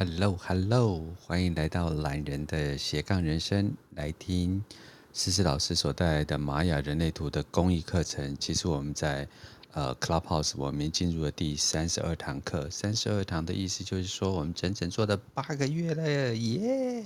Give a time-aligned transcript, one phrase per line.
[0.00, 4.62] Hello，Hello，欢迎来到懒人的斜杠人生，来听
[5.12, 8.36] 思思老师所带来的玛雅人类图的公益课程。
[8.38, 9.26] 其实我们在
[9.72, 12.70] 呃 Clubhouse，我们进入了第三十二堂课。
[12.70, 17.04] 三十二堂的意思就是说，我们整整做了八个月了耶。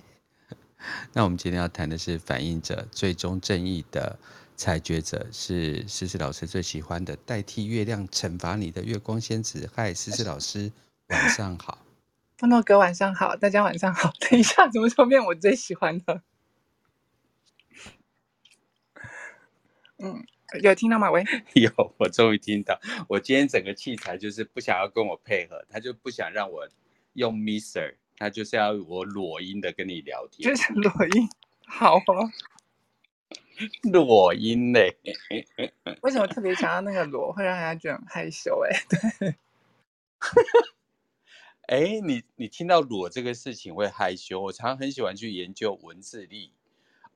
[1.14, 4.18] 那我们今天要谈的是反映者最终正义的
[4.54, 9.66] 裁决者，是思思老师最喜欢的代替月亮惩罚你的月光仙子。
[9.74, 10.70] 嗨，思思老师，
[11.08, 11.78] 晚上好。
[12.42, 14.12] 诺诺哥，晚上好，大家晚上好。
[14.18, 16.22] 等一下，怎么说变我最喜欢的？
[19.98, 20.26] 嗯，
[20.60, 21.08] 有听到吗？
[21.12, 21.24] 喂，
[21.54, 22.80] 有，我终于听到。
[23.08, 26.68] 我今天整个器材就是不想要跟我配合，他就不想让我
[27.12, 31.28] 用 Mister，他就是要我裸音的跟你聊天，就是裸音。
[31.64, 32.28] 好哦，
[33.84, 34.96] 裸音嘞。
[36.02, 38.60] 为什么特别想要那个裸，会让人家觉得很害羞？
[38.68, 39.36] 哎，对。
[41.68, 44.40] 哎，你你听到裸这个事情会害羞？
[44.40, 46.52] 我常常很喜欢去研究文字力，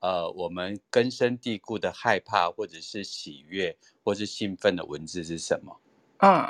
[0.00, 5.80] 呃，我们根深蒂固的害怕，或者是喜悦，或是兴奋的文字是什么？
[6.18, 6.48] 嗯，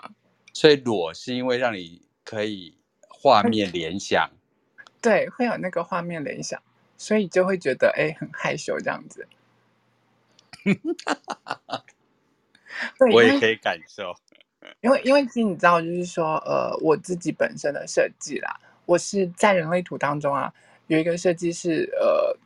[0.52, 2.76] 所以裸是因为让你可以
[3.08, 4.30] 画面联想，
[5.00, 6.62] 对，会有那个画面联想，
[6.98, 9.26] 所以就会觉得哎很害羞这样子。
[13.12, 14.14] 我也可以感受。
[14.80, 20.52] 因为，因为其实你知道，就是说，呃，我自己本身的设计啦，我是在人类图当中啊，
[20.86, 22.36] 有一个设计是，呃，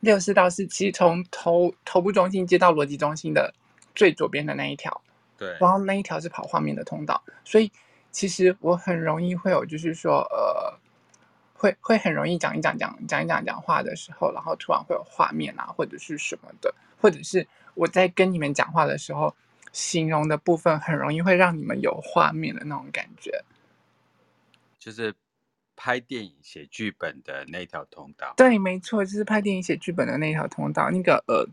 [0.00, 3.52] 六四到四七，从头头部中心接到逻辑中心的
[3.94, 5.00] 最左边的那一条，
[5.38, 7.70] 对，然后那一条是跑画面的通道，所以
[8.10, 10.78] 其实我很容易会有，就是说，呃，
[11.54, 19.34] 会会很容易讲一讲讲讲一讲讲话的时候，然后突然会有画面啊，或者是什么的，或者是我在跟你们讲话的时候。
[19.76, 23.44] 形容的部分很容易会让你们有画面的那种感觉，
[24.78, 25.14] 就是
[25.76, 28.32] 拍电影写剧本的那条通道。
[28.38, 30.90] 对，没错，就是拍电影写剧本的那条通道。
[30.90, 31.46] 那个呃，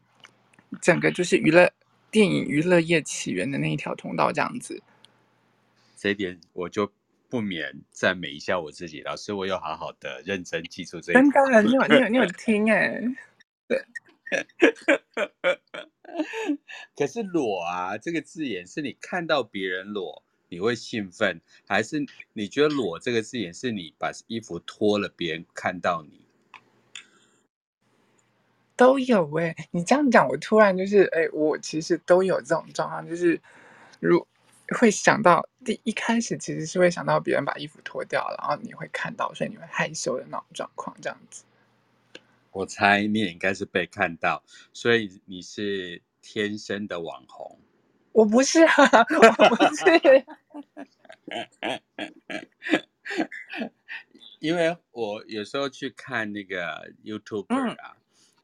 [0.80, 1.70] 整个就是娱乐
[2.12, 4.82] 电影娱乐业起源的那一条通道这样子。
[5.98, 6.90] 这一点我就
[7.28, 11.30] 不免赞美一下我自己，老师，我有好好的认真记住这一点。
[11.30, 13.02] 真的，你有你有你有听哎、欸？
[13.68, 13.84] 对。
[16.96, 26.22] 可是裸啊，这个字眼是你看到别人裸你会兴奋，还是你觉得裸这个字眼是你把衣服脱了别人看到你？
[28.76, 33.40] 都有哎、你这样讲，我突然就是哎、我其实都有这种状况，就是
[34.00, 34.26] 如
[34.70, 41.44] 会想到第一开始其实是会想到别人把衣服脱掉，然后你会看到，所以你会害羞的那种状况，这样子。
[42.54, 44.44] 我猜你也应该是被看到，
[44.74, 47.60] 所以你是天生的网红。
[48.12, 48.74] 我不是啊，
[49.10, 49.84] 我不是。
[54.40, 57.98] 因为我有时候去看那个 YouTuber 啊，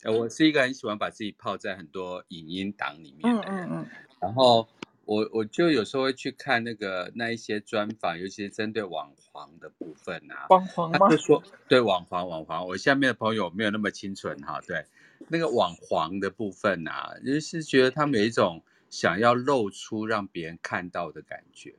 [0.04, 3.86] 嗯，我是一个很喜欢把自己泡在很多影音档里面的人，嗯嗯嗯，
[4.20, 4.68] 然后。
[5.10, 10.46] 我我就有时候会去看那个那一些专访，尤其是针对网黄的部分啊。
[10.52, 11.00] 网黄吗？
[11.00, 14.62] 他就说对网黄网黄，我下面的朋友没有那么清纯哈。
[14.68, 14.86] 对，
[15.28, 18.62] 那个网黄的部分啊，就是觉得他们有一种
[18.92, 21.74] 想要露出让别人看到的感觉。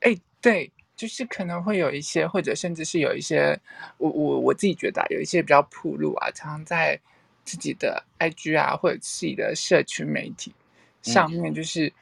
[0.00, 3.56] 哎，对，就是可能会有一些，或者甚至是有一些，
[3.98, 7.00] 我我我自己觉得有一些比较铺露啊，常常在
[7.44, 10.52] 自己的 IG 啊，或者自己的社群媒体
[11.02, 11.92] 上面，就是。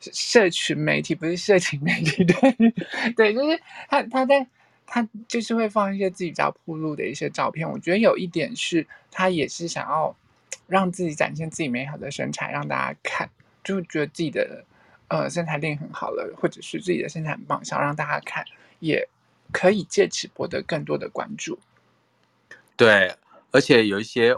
[0.00, 2.74] 嗯社群媒体不是社群媒体， 对
[3.16, 4.46] 对，就是他他在
[4.86, 7.68] 他就是会放一些自己比较暴露的一些照片。
[7.68, 10.14] 我觉得有一点是，他也是想要
[10.68, 13.28] 让自己展现自己美好的身材，让大家看，
[13.64, 14.64] 就觉得自己的
[15.08, 18.44] 呃身材练很好了，或者是自己的身材很棒，想让大家看，
[18.80, 19.08] 也
[19.50, 21.58] 可以借此博得更多的关注。
[22.76, 23.16] 对，
[23.50, 24.36] 而且有一些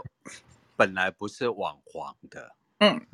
[0.77, 3.05] 本来不是网黄的，嗯。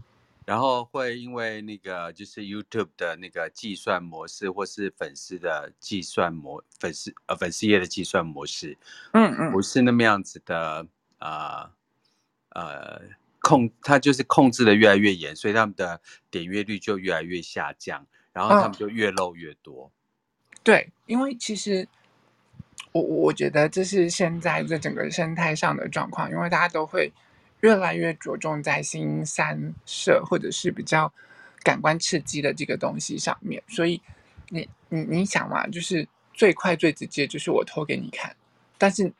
[0.45, 8.77] 然后会因为那个就是 YouTube 的那个计算模式，或是粉丝的计算模粉丝呃粉丝页的计算模式，
[9.13, 10.85] 嗯嗯，不是那么样子的
[11.17, 11.71] 呃
[12.49, 13.01] 呃
[13.39, 15.99] 控，它就是控制的越来越严，所以他们的
[16.29, 19.91] 点阅率就越来越下降，然后他们就越漏越多。
[20.51, 21.87] 嗯、对，因为其实
[22.91, 27.11] 我我觉得这是现在这整个生态上的状况，因为大家都会。
[27.65, 31.11] 越来越着重在新三色或者是比较
[31.63, 33.99] 感官刺激的这个东西上面，所以
[34.49, 38.35] 你你你想嘛，就是最快最直接就是我偷给你看，
[38.77, 39.11] 但是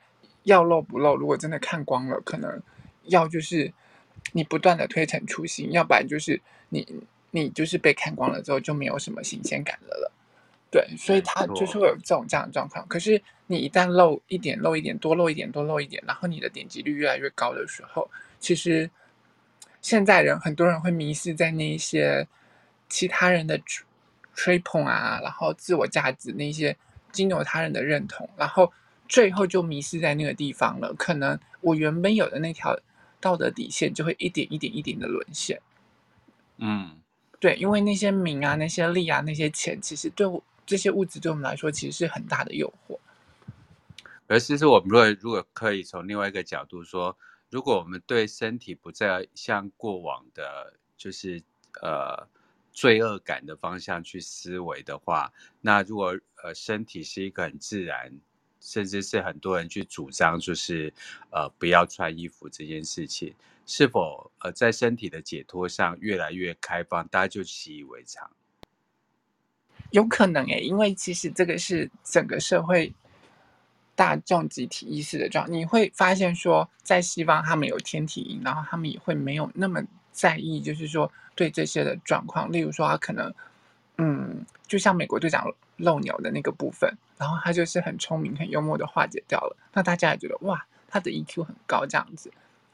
[0.44, 2.62] 要露不露，如果真的看光了，可能
[3.06, 3.74] 要就是
[4.34, 6.40] 你不断的推陈出新，要不然就是
[6.70, 6.88] 你
[7.32, 10.12] 你就是被看光了之后就没有什么新鲜感了了。
[10.70, 12.86] 对，所以他就是会有这种这样的状况。
[12.88, 18.10] 可是你一旦漏一点、漏一点、多漏一点、多漏一点，然后你的点击率越来越高的时候，
[18.46, 18.92] 其实
[19.82, 22.28] 现在人很多人会迷失在那一些
[22.88, 23.60] 其他人的
[24.36, 26.78] 吹捧啊，然后自我价值那些
[27.12, 28.72] 经由他人的认同，然后
[29.10, 30.94] 最后就迷失在那个地方了。
[30.94, 32.80] 可能我原本有的那条
[33.20, 35.60] 道德底线就会一点一点一点的沦陷。
[36.58, 37.02] 嗯，
[37.40, 43.00] 对，因为那些名啊、那些利啊、那些钱，其实对我这些物质对我们来说，其实是很大的诱惑。
[44.28, 47.18] 而其实我们如果如果可以从另外一个角度说，
[47.50, 51.42] 如果我们对身体不再像过往的，就是
[51.82, 52.28] 呃
[52.72, 55.32] 罪恶感的方向去思维的话，
[55.62, 58.12] 那如果呃身体是一个很自然，
[58.60, 60.94] 甚至是很多人去主张，就是
[61.32, 63.34] 呃不要穿衣服这件事情。
[63.68, 68.30] 是否呃，在身体的解脱上越来越开放，大家就习以为常？
[69.90, 72.94] 有可能诶，因为其实这个是整个社会
[73.96, 75.52] 大众集体意识的状。
[75.52, 79.82] 你会发现说，在西方他们有天体营，然后他们也会没有那么
[80.12, 82.52] 在意，就是说对这些的状况。
[82.52, 83.34] 例如说，他可能
[83.98, 89.58] 嗯，就像美国队长漏鸟的那个部分，然后他就是很聪明、很幽默的化解掉了。
[89.74, 92.32] 那大家也觉得哇，他的 EQ 很高，这样子。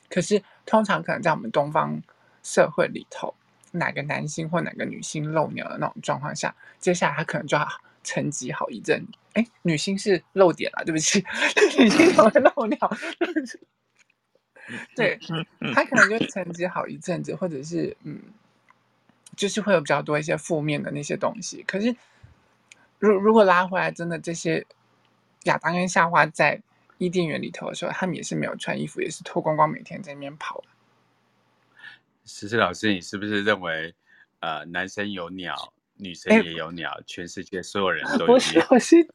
[0.10, 2.02] 可是，通常可能在我们东方
[2.44, 3.34] 社会里头，
[3.72, 7.68] 哪个男性或哪个女性漏鸟的那种状况下，接下来他可能就要
[8.04, 9.06] 沉寂好一阵。
[9.34, 11.24] 哎，女星是漏点了，对不起，
[11.80, 12.98] 女星怎么会漏尿？
[14.96, 15.20] 对，
[15.74, 18.22] 他可能就沉寂好一阵子，或者是嗯，
[19.36, 21.64] 就是会有比较多一些负面的那些东西。
[21.64, 21.96] 可是，
[23.00, 24.66] 如如果拉回来，真的这些
[25.44, 26.62] 亚当跟夏娃在。
[26.98, 30.64] 伊甸园里头的时候，他们也是没有穿衣服，也是脱光光，每天在那边跑。
[32.26, 33.96] 诗诗老师，你是不是认为，
[34.40, 38.40] 呃，男生有鸟，女生也有鸟，欸、全世界所有人都有鸟？
[38.40, 39.08] 不是，我是，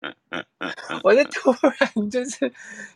[1.04, 2.50] 我是突然就是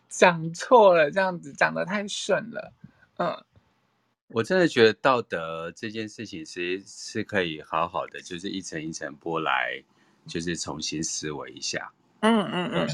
[0.09, 2.73] 讲错了，这样子讲的太顺了。
[3.19, 3.45] 嗯，
[4.29, 9.83] 我真的觉得道德这件事情，其实是可以好好的，就是一层一层剥来，
[10.27, 11.93] 就是重新思维一下。
[12.21, 12.87] 嗯嗯嗯。
[12.87, 12.89] 嗯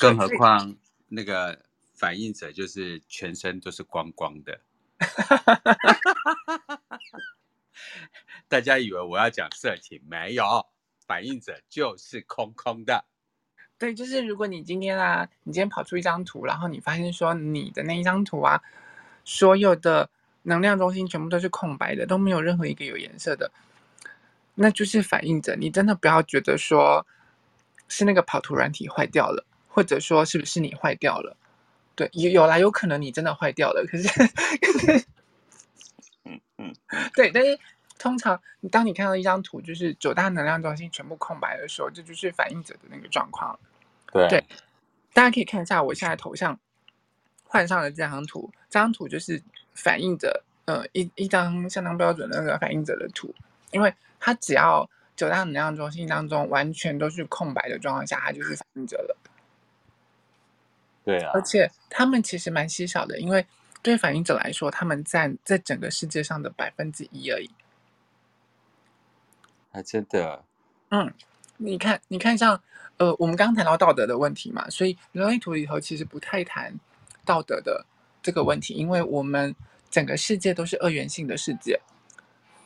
[0.00, 0.76] 更何况，
[1.08, 1.58] 那个
[1.92, 4.60] 反应者就是全身都是光光的，
[8.48, 10.66] 大家以为我要讲色情，没有，
[11.06, 13.04] 反应者就是空空的。
[13.78, 18.62] 对，就是如果你今天啊，你今天跑出一张图，然后你发现说你的那一张图啊，
[19.24, 20.10] 所有的
[20.42, 23.50] 能量中心全部都是空白的，都没有任何一个有颜色的，
[24.54, 25.54] 那就是反应者。
[25.56, 27.06] 你真的不要觉得说
[27.88, 29.44] 是那个跑图软体坏掉了。
[29.70, 31.36] 或者说是不是你坏掉了？
[31.94, 33.86] 对，有有啦，有可能你真的坏掉了。
[33.86, 35.04] 可是，可是，
[36.24, 36.74] 嗯嗯，
[37.14, 37.56] 对，但是
[37.98, 43.58] 通常你当你看到一张图，就是九大能量中心全部空白的时候，这就是反应者的那个状况。
[44.12, 44.44] 对，对，
[45.12, 46.58] 大家可以看一下我现在头像
[47.44, 49.42] 换上的这张图，这张图就是
[49.74, 53.34] 反应者，呃，一一张相当标准的那个反应者的图，
[53.72, 59.16] 因为它只要九大能量中心当中完全都是空白的状况下，它就是反应者了。
[61.04, 63.44] 对啊，而且他们其实蛮稀少的，因为
[63.82, 67.50] 对反应者来说，他们占在整个世界上的百分之一而已。
[69.70, 70.44] 还真的，
[70.90, 71.12] 嗯，
[71.56, 72.62] 你看，你看像，像
[72.96, 76.74] 呃，我们刚刚谈到道德的问题嘛，所以人类图里头其实不太谈
[77.24, 77.84] 道德的
[78.22, 79.54] 这个问题，因为我们
[79.90, 81.80] 整个世界都是二元性的世界，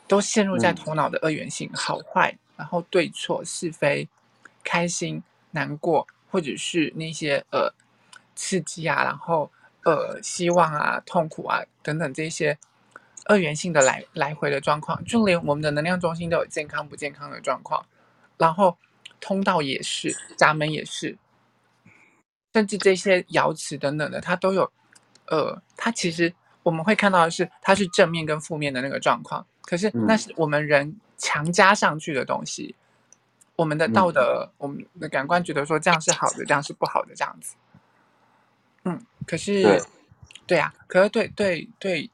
[0.07, 4.07] 都陷入在头脑的二元性，嗯、好坏，然后对错是非，
[4.63, 7.73] 开心难过，或者是那些呃。
[8.35, 9.51] 刺激啊，然后
[9.83, 12.57] 呃，希望啊，痛苦啊，等等这些
[13.25, 17.85] 二元性的来来回的状况，就连我们的能量中心都有健康不健康的状况，
[18.37, 18.77] 然后
[19.19, 21.17] 通道也是，闸门也是，
[22.53, 24.71] 甚至这些瑶池等等的，它都有，
[25.27, 32.75] 呃，它其实我们会看到的是，它是正面跟负面的那个状况，可是那是我们人强加上去的东西，
[33.55, 37.55] 我们的道德，我们的感官觉得说这样是好的，这样是不好的，这样子。
[38.83, 39.81] 嗯，可是，
[40.45, 42.11] 对，呀啊，可是对对对，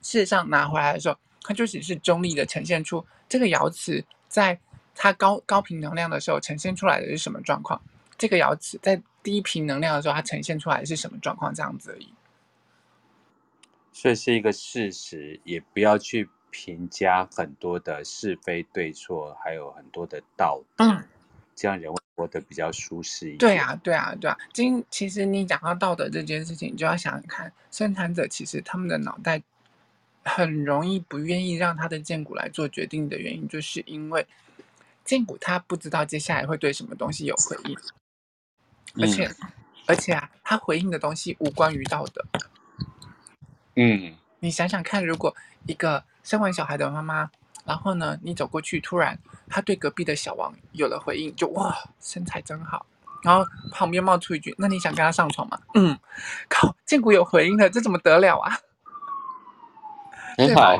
[0.00, 4.58] 事实上拿回来的时候，它就只是中立的呈现出这个爻辞在
[4.94, 7.80] 它高高频能量的时候呈现出来的是什么状况，
[8.18, 12.12] 这个爻辞在低频能量的时候它呈现出来的是什么状况，这样子而已。
[13.92, 20.84] 所以是一个事实，也不要去评价很多的是非对错，还有很多的道德。
[20.84, 21.04] 嗯。
[21.54, 23.38] 这样人会活得比较舒适一点。
[23.38, 24.38] 对啊，对啊，对啊。
[24.50, 29.42] 今其实你讲到道德这件事情，你就要想想看，生产者其实他们的脑袋
[30.24, 34.26] 很容易不愿意让他的荐骨来做决定的原因，就是因为
[35.04, 37.76] 荐骨他不知道接下来会对什么东西有回应，
[39.02, 39.48] 而且、嗯、
[39.86, 42.24] 而且啊，他回应的东西无关于道德。
[43.76, 45.34] 嗯，你想想看，如果
[45.66, 47.30] 一个生完小孩的妈妈，
[47.64, 52.84] 然后呢，你走过去，突然他对隔壁的小王有了回应，就哇，身材真好。
[53.22, 55.98] 然后旁边冒出一句：“那你想跟他上床吗？”嗯，
[56.48, 58.58] 靠，荐骨有回应了，这怎么得了啊？
[60.48, 60.76] 很好。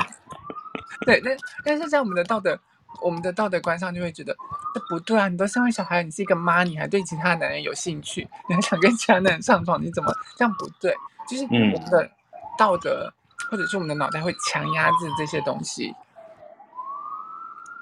[1.07, 2.59] 对，但但是在我们的道德，
[3.03, 4.37] 我们的道德观上就会觉得
[4.75, 5.29] 这不对啊！
[5.29, 10.95] 你都生完小孩，你是一个妈，你还对其他男人有兴趣，你还想跟其他男人上床，你怎么这样不对？
[11.29, 12.11] 就是我们的
[12.59, 15.95] 道德，嗯、或者是我们的脑袋会强压制这些东西。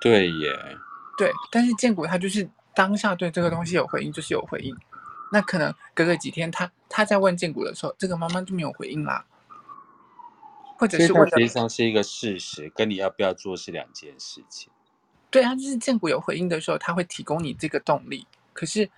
[0.01, 0.77] 对耶。
[1.17, 2.49] 对，但是荐骨他就是。
[2.75, 4.73] 当下对这个东西有回应，就是有回应。
[5.33, 9.25] 那可能隔个几天他，他他在问荐骨的时候，这个妈妈就没有回应啦。
[10.79, 14.71] 或者是我，实际上是一个事实，跟你要不要做是两件事情。
[15.31, 18.27] 对啊，就是建国有回应的时候，他会提供你这个动力。
[18.53, 18.89] 可是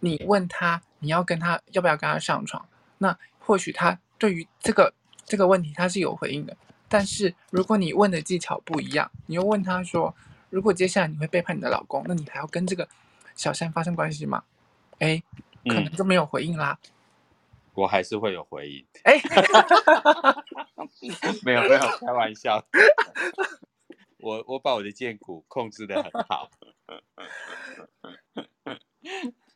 [0.00, 2.66] 你问他，你要跟他要不要跟他上床，
[2.98, 4.94] 那或许他对于这个
[5.26, 6.56] 这个问题他是有回应的。
[6.88, 10.14] 但是如果你问的技巧不一样，你又问他说，
[10.50, 12.88] 如果接下来你会背叛你的老公，那你还要跟这个。
[13.36, 14.44] 小三发生关系吗？
[15.00, 15.20] 哎，
[15.64, 16.78] 可能就没有回应啦。
[16.80, 16.90] 嗯、
[17.74, 18.86] 我还是会有回应。
[19.02, 19.18] 哎，
[21.44, 22.64] 没有没有，开玩笑。
[24.18, 26.50] 我我把我的剑骨控制的很好。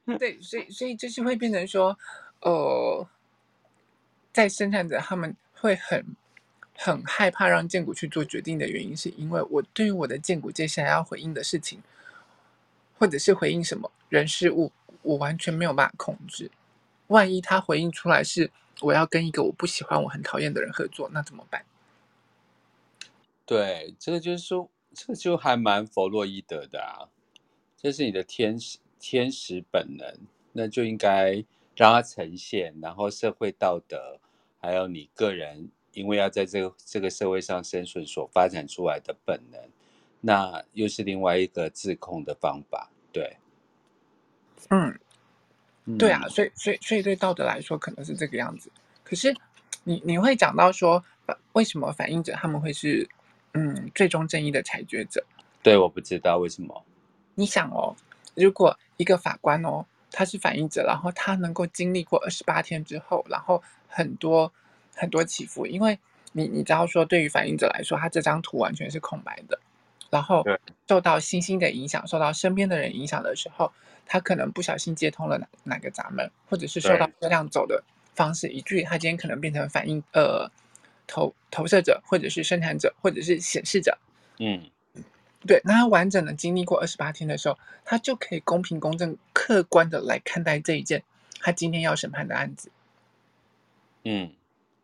[0.18, 1.98] 对，所以所以就是会变成说，
[2.40, 3.06] 呃，
[4.32, 6.04] 在生产者他们会很
[6.76, 11.82] 很害怕让剑骨去做决定的原因，是因为我对于我的剑骨接下来要回应的事情。
[13.00, 16.50] 或者是回应什么人事物，我完全没有办法控制。
[17.06, 21.64] 万一他回应出来是我要跟一个我不喜欢、我很讨厌的人合作，那怎么办？
[23.44, 27.08] 对，这个就是说，这个就还蛮弗洛伊德的啊。
[27.76, 30.18] 这是你的天使天使本能，
[30.52, 31.44] 那就应该
[31.74, 34.18] 让它呈现，然后社会道德，
[34.60, 39.60] 还有你个人，因为要在这个这个社会上生存所发展出来的本能。
[40.20, 43.36] 那又是另外一个自控的方法，对，
[44.68, 44.98] 嗯，
[45.96, 48.70] 对啊，所以所以所以对道德来说可能是这个样子。
[49.04, 49.34] 可是
[49.84, 51.02] 你你会讲到说，
[51.52, 53.08] 为什么反映者他们会是
[53.54, 55.24] 嗯最终正义的裁决者？
[55.62, 56.84] 对，我不知道为什么。
[57.36, 57.94] 你想哦，
[58.34, 64.52] 如果一个法官哦，他是反映者，然后他能够经历过二十八天之后，然后很多
[64.94, 65.98] 很多起伏，因为
[66.32, 69.58] 你你知道说，对于反映者来说，他这张图完全是空白的。
[70.10, 70.42] 然后
[70.88, 73.70] 受到星星的影响，受到身边的人影响的时候，
[74.08, 77.84] 他可能不小心接通了哪哪个闸门，或者是受到车辆走的
[78.14, 80.50] 方式，以至于他今天可能变成反应呃
[81.06, 83.96] 投投射者，或者是生产者，或者是显示者。
[84.38, 84.68] 嗯，
[85.46, 85.60] 对。
[85.64, 91.04] 那他完整的经历过二十八天的时候，他就可以公平、公正、客观的来看待这一件
[91.40, 92.72] 他今天要审判的案子。
[94.04, 94.32] 嗯，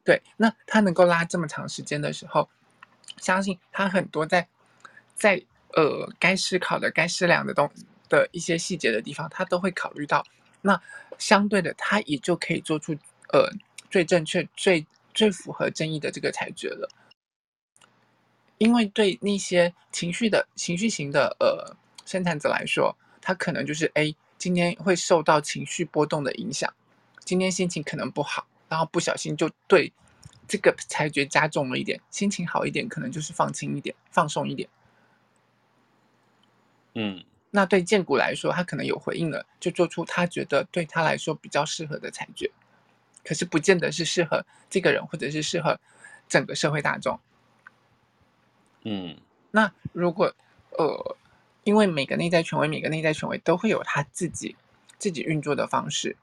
[0.04, 0.22] 对。
[0.36, 2.48] 那他能够拉这么长时间的时候，
[3.16, 4.46] 相信他很多在。
[5.16, 5.40] 在
[5.76, 7.70] 呃，该思考的、该思量的东
[8.08, 10.24] 的一些细节的地方，他都会考虑到。
[10.62, 10.80] 那
[11.18, 12.92] 相对的，他也就可以做出
[13.32, 13.50] 呃
[13.90, 16.88] 最正确、最最符合正义的这个裁决了。
[18.58, 26.72] 因为对那些情绪的情绪型的呃生产者来说，他可能就是哎，今天会受到情绪波动的影响，
[27.24, 29.92] 今天心情可能不好，然后不小心就对
[30.46, 32.00] 这个裁决加重了一点。
[32.10, 34.68] 心情好一点，可能就是放轻一点、放松一点。
[36.94, 37.24] 嗯，
[37.56, 42.50] 那对荐骨来说，他可能有回应了，就做出他觉得对他来说比较适合的裁决，
[43.22, 45.78] 可是不见得是适合这个人，或者是适合
[46.28, 47.20] 整个社会大众。
[48.82, 49.16] 嗯，
[49.52, 50.34] 那如果
[50.70, 51.16] 呃，
[51.62, 54.56] 因为每个内在权威，每个内在权威都会有他自己
[54.98, 56.16] 自己运作的方式，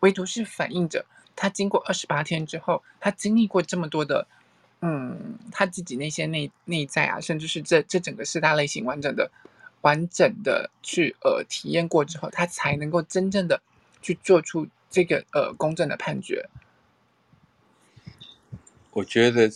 [0.00, 4.26] 唯独是反映着，他经过二十八天之后，他经历过这么多的，
[4.82, 9.30] 嗯，他自己那些内内在啊，甚至是这这整个四大类型完整的。
[9.82, 13.62] 完整的去呃体验过之后，他才能够真正的
[14.02, 16.48] 去做出这个呃公正的判决。
[18.92, 19.50] 我觉得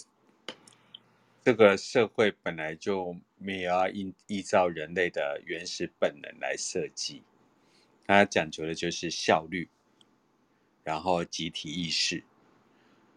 [1.42, 7.22] 这个社会本来就没有要依依照人类的原始本能来设计，
[8.06, 9.68] 它讲究的就是效率，
[10.84, 12.22] 然后集体意识，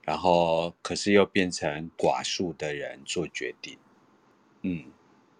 [0.03, 3.77] 然后可是又变成寡数的人做决定。
[4.61, 4.85] 嗯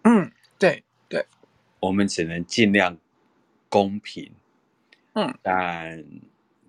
[0.02, 1.26] 嗯，对对。
[1.84, 2.96] 我们只能尽量
[3.68, 4.32] 公平，
[5.12, 6.02] 嗯，但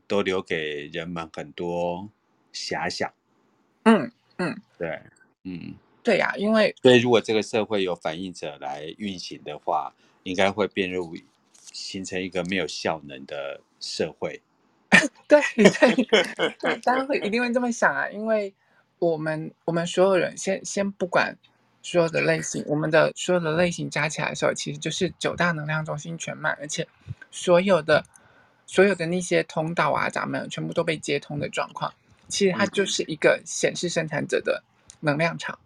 [0.08, 2.10] 都留给人们很多
[2.54, 3.14] 遐想，
[3.84, 5.02] 嗯嗯，对，
[5.44, 9.94] 嗯，对呀，因为所以如果这个社会有反映者来运行的话，
[10.24, 11.16] 应该会变入
[11.72, 14.42] 形成一个没有效能的社会。
[15.28, 15.42] 对
[16.60, 18.54] 对，当然会一定会这么想啊，因为
[19.00, 21.38] 我们我们所有人先先不管
[21.86, 26.88] 所有的类型，我们的所有的类型加起来的时候，其实就是九大能量中心全满，而且
[27.30, 28.04] 所有的
[28.65, 31.94] 所有的那些通道啊闸门全部都被接通的状况，
[32.27, 34.63] 其实它就是一个显示生产者的
[35.01, 35.60] 能量场。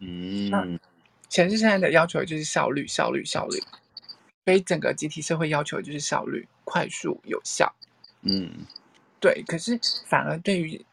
[0.00, 0.78] 嗯，
[1.30, 3.58] 显示生产者要求就是效率，效率，效率，
[4.44, 7.74] 所以整个集体社会要求就是效率，快速有效。
[8.20, 8.52] 嗯，
[9.18, 10.84] 对，可是反而对于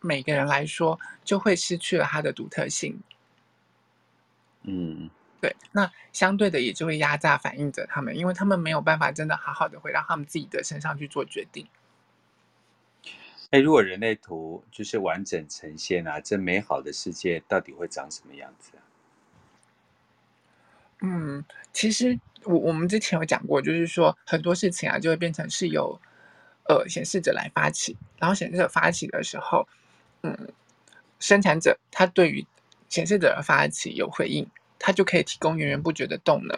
[0.00, 2.98] 每个人来说，就会失去了它的独特性。
[4.64, 5.08] 嗯，
[5.40, 11.66] 对，那相对的也就会压榨反映者他们，因为他们没有办法真的好好的回到他们自己的身上去做决定。
[13.50, 18.82] 哎，如果人类图就是完整呈现啊，这美好的世界到底会长什么样子啊？
[21.00, 26.00] 嗯，其实我我们之前有讲过，就是说很多事情啊，就会变成是由。
[26.66, 29.68] 呃，显示者来发起，然后显示者发起的时候，
[30.22, 30.48] 嗯，
[31.20, 32.46] 生产者他对于
[32.94, 34.46] 显示者的发起有回应，
[34.78, 36.56] 他就可以提供源源不绝的动能，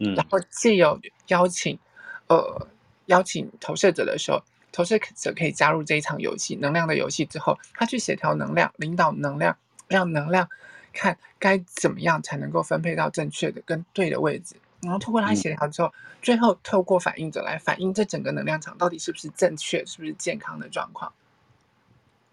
[0.00, 1.78] 嗯，然后借由邀请，
[2.26, 2.68] 呃，
[3.06, 9.56] 邀请投射者的时候，投射者可以加入这一场游戏，能量的游戏之后，他去协调能量，领导能量，
[9.88, 10.46] 让能量
[10.92, 14.56] 看该怎么样才能够分配到正确的跟对的位置。
[14.82, 21.10] 然后通过他协调之后，嗯、最后透过反应者来反映这整个能量场到底是不是正确，是不是健康的状况。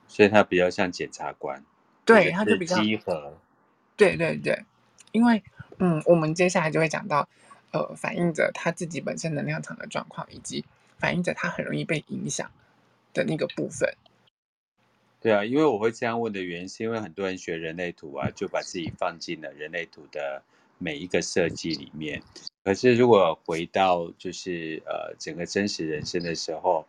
[0.10, 1.64] 所以他比较像检察官，
[2.04, 2.76] 对，他就比较。
[3.98, 4.64] 对对对，
[5.12, 5.44] 因为
[5.80, 7.28] 嗯，我们接下来就会讲到，
[7.72, 10.66] 呃，反映着他自己本身能量场的状况，以及
[10.98, 12.52] 反映着他很容易被影响
[13.14, 13.94] 的那个部分。
[15.22, 20.44] 对啊，因为我会这样问的原因，是因为很多人学人类图啊，就把自己放进了人类图的。
[20.78, 22.22] 每一个设计里面，
[22.66, 26.86] 可是如果回到就是呃整个真实人生的时候，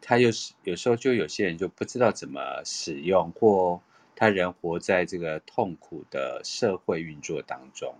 [0.00, 3.80] 他又是有时候就有些人就不知道怎么使用，或
[4.22, 7.92] 他人活在这个痛苦的社会运作当中，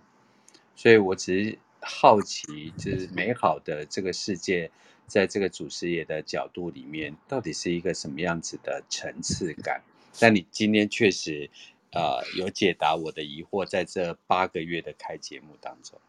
[0.73, 4.71] 所以我只是好奇，就是美好的这个世界，
[5.05, 9.83] 在这个主事业的角度里面，到底是一个什么样子的层次感？
[10.17, 11.49] 但你今天确实。
[11.91, 16.01] 呃，有解答我的疑惑，在这八个月的开节目当中，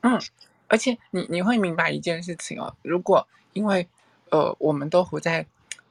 [0.00, 0.18] 嗯，
[0.66, 3.86] 而且你你会明白一件事情哦，如果因为
[4.30, 5.46] 呃，我们都活在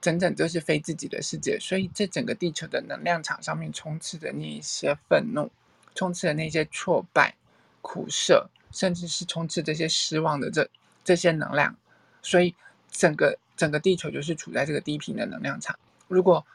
[0.05, 5.49] 整整就是非自己的世界，所以这整个地球的能量场上面充斥着那一些愤怒，
[5.95, 7.33] 充斥着那些挫败、
[7.81, 10.69] 苦涩，甚至是充斥这些失望的这
[11.03, 11.75] 这些能量，
[12.21, 12.53] 所以
[12.91, 16.45] 整个整个地球就是处在这个低频的能量场，如果。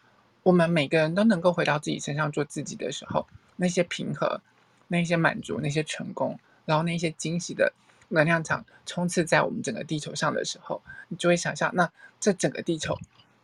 [0.42, 4.40] 我们每个人都能够回到自己身上做自己的时候，那些平和、
[4.88, 7.70] 那些满足、那些成功，然后那些惊喜的
[8.08, 12.98] 能量场充斥在我们整个地球上的时候，你就会想象，那这整个地球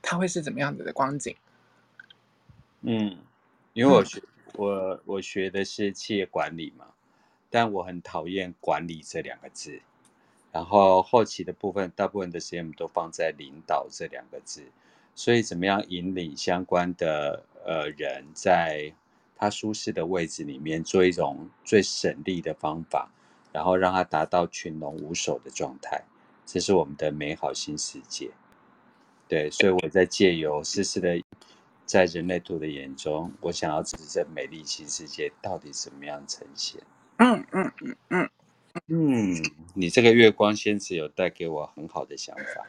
[0.09, 1.35] 它会是怎么样子的光景？
[2.83, 3.19] 嗯，
[3.73, 4.23] 因为我学
[4.55, 6.87] 我我学的是企业管理嘛，
[7.51, 9.81] 但我很讨厌“管理”这两个字，
[10.53, 14.63] 然后后期的部分，大部分的时间都放在“领导”这两个字。
[15.17, 18.95] 所以，怎么样引领相关的呃人，在
[19.35, 23.11] 他舒适的位置里面做一种最省力的方法，
[23.51, 26.05] 然后让他达到群龙无首的状态，
[26.47, 28.31] 这是我们的美好新世界。
[29.29, 31.21] 对，所以我在借由丝丝的
[31.85, 36.81] 在人类图的眼中，我想要知道这美丽新世界到底怎么样呈现。
[37.19, 38.31] 嗯嗯嗯嗯
[38.89, 39.43] 嗯，
[39.75, 42.69] 你这个月光仙子有带给我很好的想法。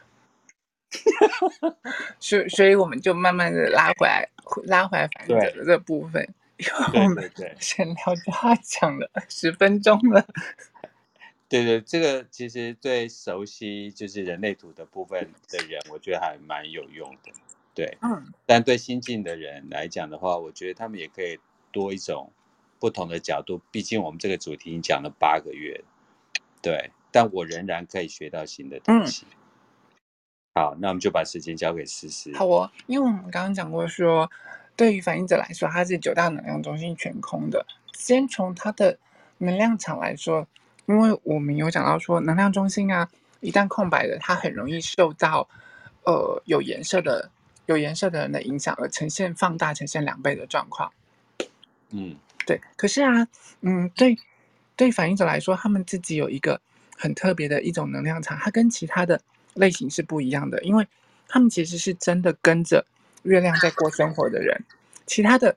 [2.18, 4.28] 所以，所以我们就慢慢的拉回来，
[4.64, 10.26] 拉回来反映者的这部分，因为我们闲聊就要讲了十分钟了。
[11.48, 17.32] 对对，这个其实对熟悉就是人类图的部分的人，我觉得还蛮有用的。
[17.74, 21.38] 对，嗯，但对新进的人来讲的话，我觉得他们也可以
[21.72, 22.32] 多一种
[22.78, 23.60] 不同的角度。
[23.70, 25.82] 毕竟我们这个主题已经讲了八个月，
[26.60, 29.26] 对，但我仍然可以学到新的东西。
[29.30, 29.34] 嗯
[30.54, 32.36] 好，那我们就把时间交给思思。
[32.36, 34.28] 好哦，因为我们刚刚讲过说，
[34.74, 37.64] 对于反映者来说，它是九大能量中心全空的。
[37.92, 38.98] 先从它的
[39.38, 40.48] 能量场来说，
[40.88, 43.08] 因为我们有讲到说，能量中心啊，
[43.40, 45.48] 一旦空白的，它很容易受到
[46.04, 47.30] 呃有颜色的
[47.66, 50.90] 有颜色的人的影响，而呈现放大、呈现两倍的状况。
[51.90, 52.60] 嗯，对。
[52.76, 53.28] 可是啊，
[53.60, 54.18] 嗯，对，
[54.74, 56.60] 对反应者来说，他们自己有一个
[56.96, 59.20] 很特别的一种能量场，它跟其他的。
[59.54, 60.86] 类型是不一样的，因为
[61.26, 62.86] 他们其实是真的跟着
[63.24, 64.56] 月亮在过生活的人。
[65.04, 65.56] 其他的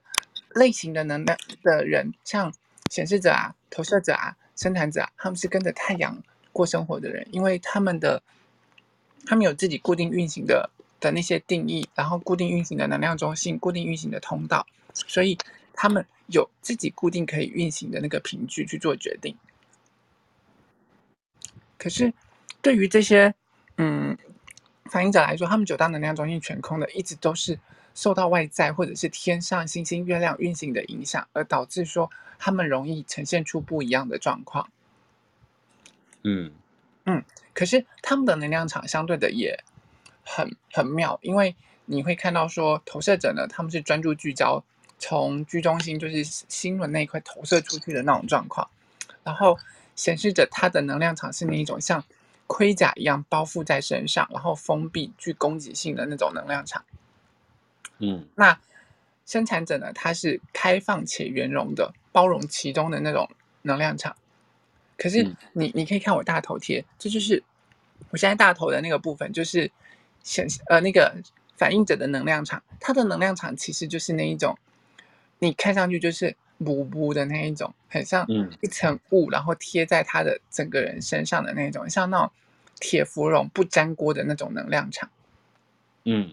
[0.55, 2.51] 类型的能量的人，像
[2.89, 6.15] 显示者啊、投射者啊，生产者，他们是跟着太阳
[6.53, 8.21] 过生活的人，因为他们的
[9.25, 10.69] 他们有自己固定运行的
[10.99, 15.35] 的那些定义，然后固定运行的能量中心，固定运行的通道，所以
[15.73, 19.35] 他们有自己固定可以运行的那个凭据去做决定。
[21.79, 22.13] 可是
[22.61, 23.33] 对于这些
[23.77, 24.15] 嗯
[24.91, 27.57] 反映者来说，他们九大能量中心全空的，一直都是
[27.93, 34.69] 受到外在或者是天上星星、月亮运行的影响，而导致说他们容易呈现出不一样的状况。
[36.23, 36.51] 嗯
[37.05, 37.23] 嗯，
[37.53, 39.63] 可是他们的能量场相对的也
[40.23, 44.63] 很很妙，因为你会看到说投射者呢，他们是专注聚焦，
[44.99, 48.69] 从居中心就是心轮那一块投射出去的那种状况，
[49.23, 49.57] 然后
[49.95, 52.03] 显示着他的能量场是那一种像
[52.47, 56.85] 盔甲一样包覆在身上，然后封闭具攻击性的那种能量场。
[58.01, 58.59] 嗯，那
[59.25, 63.29] 生产者呢，他是开放且圆融的，包容其中的那种
[63.61, 64.15] 能量场。
[64.97, 67.41] 可是你、嗯、你可以看我大头贴，这就是
[68.09, 69.71] 我现在大头的那个部分，就是
[70.23, 71.15] 显呃那个
[71.55, 74.57] 反应者的能量场，它的能量场其实就是那一种，
[75.39, 78.27] 你看上去就是雾雾的那一种，很像
[78.61, 82.31] 一层雾，然后贴在他的整个人身上的那种，像那种
[82.79, 85.09] 铁芙蓉不粘锅的那种能量场。
[86.03, 86.31] 嗯，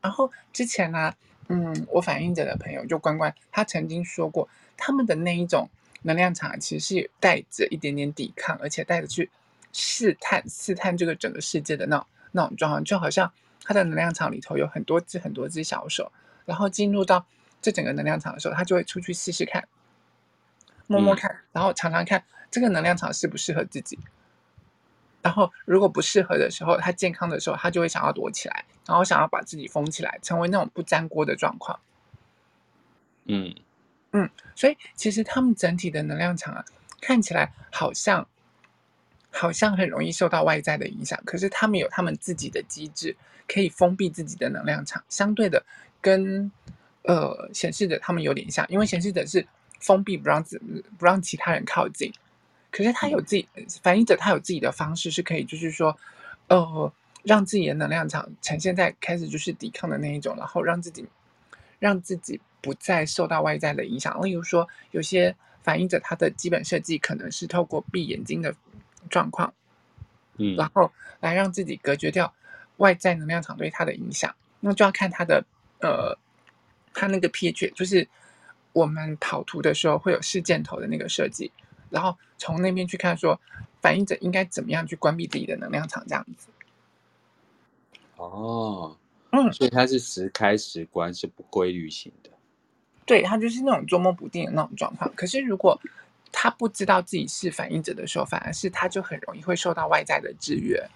[0.00, 1.16] 然后之前呢、啊，
[1.48, 5.68] 嗯，我反应者的朋友就关关，他曾经说过他们的那一种。
[6.02, 9.28] 能量场其实是带着一点点抵抗，而且带着去
[9.70, 13.30] 试探、试探这个整个世界的那种那种状况，就好像
[13.64, 16.10] 他的能量场里头有很多只、很多只小手，
[16.46, 17.26] 然后进入到
[17.60, 19.68] 这整个能量场的时候，他就会出去试试看，
[20.86, 23.98] 摸摸看，然后尝尝看这个能量场适不适合自己。
[25.22, 31.78] 然后如果不适合的时候，他健康的时候，他就会想要躲起来，然后想要把自己封起来，成为那种不粘锅的状况。
[33.26, 33.54] 嗯。
[34.12, 36.64] 嗯，所以其实他们整体的能量场啊，
[37.00, 38.26] 看起来好像
[39.30, 45.04] 好像很容易受到外在的影响，可是他们有他们自己的机制，可以封闭自己的能量场。
[45.08, 45.64] 相对的，
[46.00, 46.50] 跟
[47.02, 49.46] 呃显示者他们有点像，因为显示者是
[49.78, 50.58] 封闭不让自
[50.98, 52.12] 不让其他人靠近，
[52.70, 53.48] 可是他有自己
[53.82, 55.96] 反映者，他有自己的方式是可以，就是说
[56.48, 61.06] 呃让自己的能量场呈现在开始就是抵抗的那一种，然后让自己
[61.78, 62.40] 让自己。
[62.62, 68.54] 不再受到外在的影响，例如说，有些反映者他的基本设计可能是透过闭眼睛的
[69.08, 69.54] 状况，
[70.36, 72.34] 嗯，然后来让自己隔绝掉
[72.76, 74.36] 外在能量场对他的影响。
[74.60, 75.42] 那就要看他的
[75.80, 76.14] 呃，
[76.92, 78.06] 他那个 pH，就是
[78.74, 81.50] 我们跑图的时候会有四箭头的那个设计，
[81.90, 83.40] 然后从那边去看说，
[83.82, 86.48] 反映者应该怎么样去关闭自己的能量场，这样子。
[88.16, 88.96] 哦，
[89.30, 92.30] 嗯，所以它是时开时关，是不规律性的。
[93.06, 95.12] 对，他就是那种捉摸不定的那种状况。
[95.16, 95.80] 可是如果
[96.30, 100.88] 他不知道自己是反映者的时候，反而是他就很容易会受到外在的制约。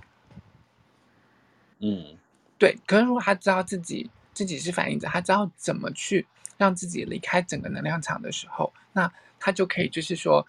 [1.81, 2.17] 嗯，
[2.57, 2.79] 对。
[2.87, 6.25] 可是如果他知道自己自己是反映者，他知道怎么去
[6.57, 10.47] 让自己离开整个能量场的时候，那他就可以就是说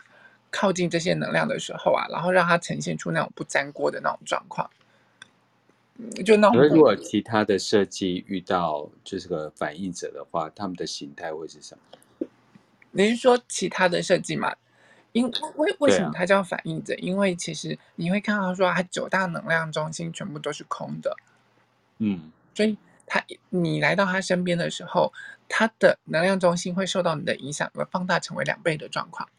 [0.57, 4.69] 靠近这些能量的时候啊，然后让它呈现出那种不粘锅的那种状况。
[6.25, 12.27] 就那如果其他的设计遇到就是个反应者的话，他们的形态会是什么？
[12.91, 14.55] 你是说其他的设计吗？
[15.11, 16.93] 因为为什么它叫反应者？
[16.93, 21.15] 啊、因为其实你会看到说，它九大能量中心全部都是空的。
[21.97, 25.13] 嗯，所以他你来到他身边的时候，
[25.47, 29.29] 他的能量中心会受到你的影响而放大成为两倍的状况。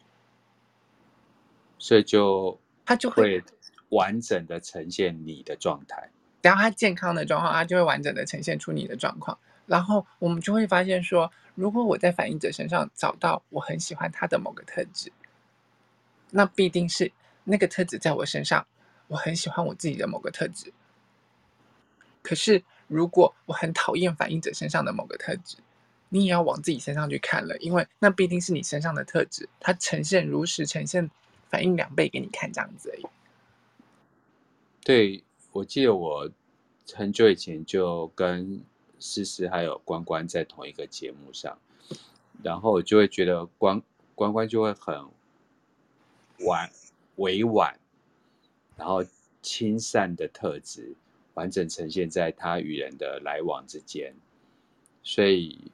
[1.77, 3.43] 所以就它就会
[3.89, 6.09] 完整的呈现你的状态。
[6.41, 9.37] 只要他健康的状况，他就会完整的呈现出你的状况。
[9.65, 15.11] 然后我们就会发现说，如果我在反应者身上找到我很喜欢他的某个特质，
[16.31, 17.11] 那必定是
[17.43, 18.65] 那个特质在我身上，
[19.07, 20.71] 我很喜欢我自己的某个特质。
[22.21, 25.57] 可是如果我很讨厌反应者身上的某个特质，
[26.09, 31.09] 你也要往自己身上去看了，因为那必定是你身上的特质，它呈现如实呈现
[31.49, 33.05] 反应两倍给你看这样子而已。
[34.83, 35.23] 对。
[35.53, 36.29] 我记得我
[36.93, 38.61] 很久以前就跟
[38.99, 41.57] 思思还有关关在同一个节目上，
[42.43, 43.81] 然后我就会觉得关
[44.13, 45.03] 关关就会很
[46.45, 46.69] 婉
[47.15, 47.79] 委婉，
[48.75, 49.03] 然后
[49.41, 50.93] 亲善的特质
[51.33, 54.13] 完整呈现在他与人的来往之间，
[55.01, 55.71] 所以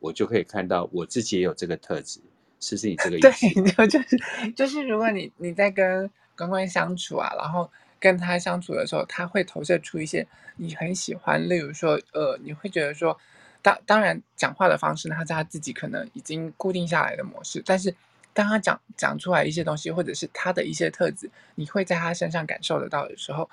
[0.00, 2.20] 我就可以看到我自己也有这个特质，
[2.60, 3.62] 思思你这个意思？
[3.74, 7.70] 对，就是就是如果你你在跟关关相处啊，然后。
[7.98, 10.24] 跟他相处的时候，他会投射出一些
[10.56, 13.18] 你很喜欢，例如说，呃，你会觉得说，
[13.62, 17.92] 当当然讲话的方式呢，他在他自己可能已经固定下来的模式，但是
[18.34, 23.48] 当他讲讲出来一些东西，或者是他的一些特质，你会在他身上感受得到的时候，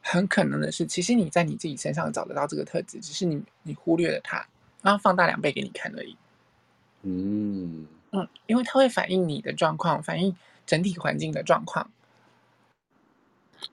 [0.00, 4.44] 很可能的是，其实你在你自己身上找得到这个特质，只是你你忽略了它，
[4.80, 6.16] 然后放大两倍给你看而已。
[7.02, 11.90] 嗯嗯，因为它会反映你的状况，反映整体环境的状况。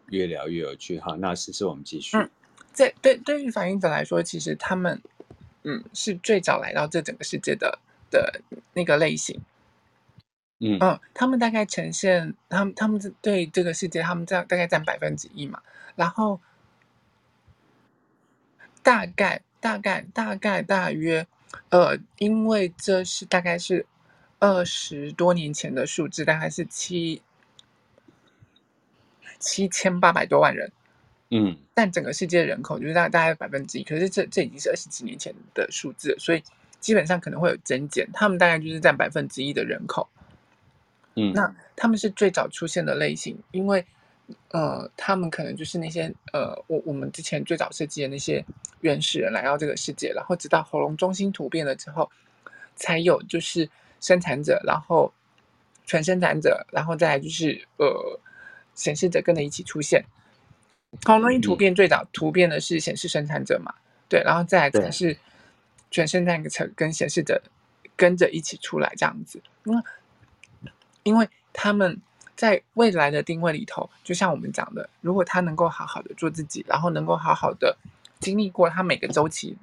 [0.07, 2.17] 越聊越有趣哈，那是不是我们继续？
[2.17, 2.29] 嗯，
[2.73, 5.01] 这对对于反应者来说，其实他们
[5.63, 8.41] 嗯是最早来到这整个世界的的
[8.73, 9.41] 那个类型。
[10.59, 15.61] 嗯嗯，他们大概呈现，他们他们对这个世界，他们这样大概占百分之一嘛，
[15.95, 16.39] 然后
[18.83, 21.25] 大概大概大概大约，
[21.69, 23.85] 呃，因为这是大概是
[24.39, 27.21] 二十多年前的数字，大概是七
[29.37, 30.71] 七千八百多万人，
[31.29, 36.43] 嗯，但整个世界人口就是大概大概百分之一，可是这这已经是二十几年前的数字，所以
[36.79, 40.07] 基本上可能会有增减，他们大概就是占百分之一的人口。
[41.15, 43.85] 嗯，那他们是最早出现的类型，因为，
[44.51, 48.45] 呃，他们可能就是那些呃，我我们之前最早设计的那些
[48.81, 52.09] 原始人来到这个世界，然后直到喉咙中心突变了之后，
[52.75, 53.69] 才有就是
[53.99, 55.13] 生产者，然后
[55.85, 58.19] 全生产者，然后再来就是呃
[58.75, 60.03] 显示者跟着一起出现。
[61.05, 63.73] 喉咙中心突变最早突变的是显示生产者嘛，
[64.07, 65.17] 对，然后再来才是
[65.91, 67.41] 全生产者跟显示者
[67.95, 69.81] 跟着一起出来这样子，因为。
[71.03, 71.99] 因为他们
[72.35, 77.77] 在未来的定位里头，就像我们讲的，如果他能够好好的做自己，然后能够好好的
[78.19, 79.57] 经历过他每个周期、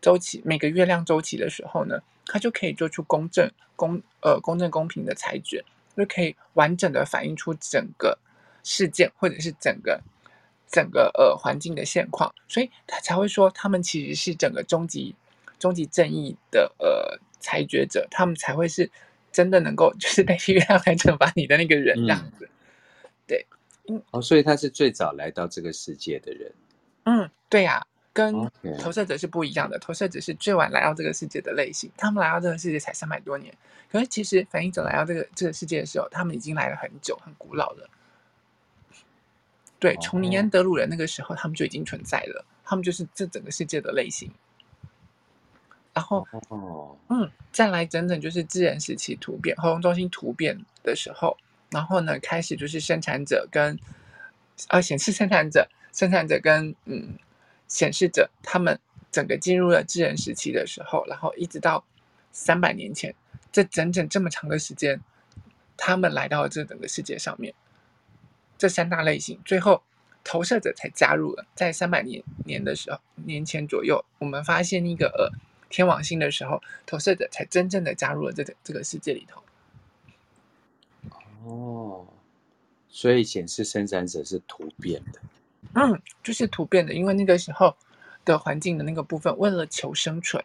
[0.00, 5.64] 周期每个月亮周期的时候呢，他就可以做出公正、公呃公正公平的裁决，
[5.96, 8.16] 就可以完整的反映出整个
[8.62, 10.00] 事件或者是整个
[10.70, 15.14] 整个呃环境的现况，所以他才会说他们其实是整个终极
[15.58, 18.90] 终极正义的呃裁决者，他们才会是。
[19.32, 22.50] 真的能够就是代替月亮来惩罚你的那个人这样子，
[23.04, 23.46] 嗯、对，
[23.86, 26.52] 嗯，哦，所以他是最早来到这个世界的人，
[27.04, 33.54] 嗯，对呀、啊，跟投射者是不一样的，投射者是最晚来到这个世界的类型，他们来到这个世界才三百多年，
[33.90, 37.88] 可是其实反应者来到这个这个世界的时候，他们已经来了很久，很古老了，
[39.78, 44.30] 对，从尼安德鲁人那个时候，他们就已经存在了，他们就是这整个世界的类型。
[45.92, 46.26] 然后，
[47.08, 51.36] 嗯，再来整整就是自然时期突变，喉咙中心突变的时候，
[51.70, 53.78] 然后呢，开始就是生产者跟
[54.68, 57.18] 呃显示生产者、生产者跟嗯
[57.70, 58.78] 显示着，他们
[59.10, 61.82] 整个进入了自然时期的时候，然后一直到
[62.30, 63.14] 三百年前，
[63.50, 65.00] 这整整这么长的时间，
[65.78, 67.54] 他们来到了这整个世界上面，
[68.58, 69.82] 这三大类型，最后
[70.22, 75.32] 投射者才加入了，在三百年年的时候，年前左右，我们发现一个呃。
[75.72, 79.40] 天王星的时候，投射者才真正的加入了这个这个世界里头。
[81.44, 82.08] 哦，
[82.88, 85.20] 所以显示生产者是突变的。
[85.74, 87.76] 嗯，就是突变的，因为那个时候
[88.24, 90.42] 的环境的那个部分，为了求生存，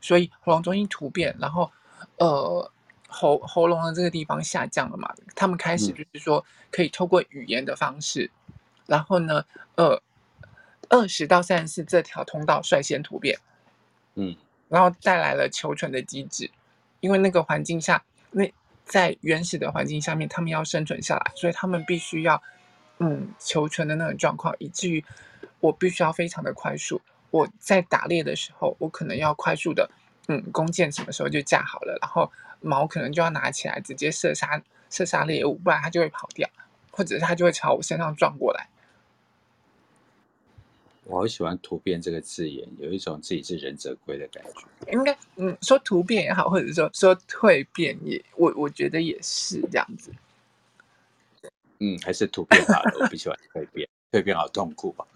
[0.00, 1.70] 所以喉咙中心突变，然后
[2.18, 2.70] 呃
[3.08, 8.54] 喉喉咙的这个地方下降了嘛，他们开始就是说可以透过语言的方式，嗯、
[8.86, 9.44] 然后呢，
[9.76, 10.02] 呃，
[10.88, 13.38] 二十到三十四这条通道率先突变。
[14.14, 14.36] 嗯。
[14.68, 16.48] 然后带来了求存的机制，
[17.00, 18.48] 因为那个环境下，那
[18.84, 22.40] 在原始的环境下面，他们要生存下来，所以他们必须要，
[23.00, 25.04] 嗯，求存的那种状况，以至于
[25.58, 27.00] 我必须要非常的快速。
[27.30, 29.90] 我在打猎的时候，我可能要快速的，
[30.28, 36.48] 嗯，弓箭什么时候就架好了，然后矛可能就要拿起来直接射杀射杀猎物，不然它就会跑掉，
[36.90, 38.68] 或者是它就会朝我身上撞过来。
[41.04, 44.92] 我好喜欢“突变”这个字眼，有一种自己是忍者龟的感觉。
[44.92, 50.12] 应该，嗯，说突变也好，或者说说蜕变也，我我觉得也是这样子。
[51.80, 55.06] 嗯，还是突变好了，我不喜欢蜕变，蜕变好痛苦啊。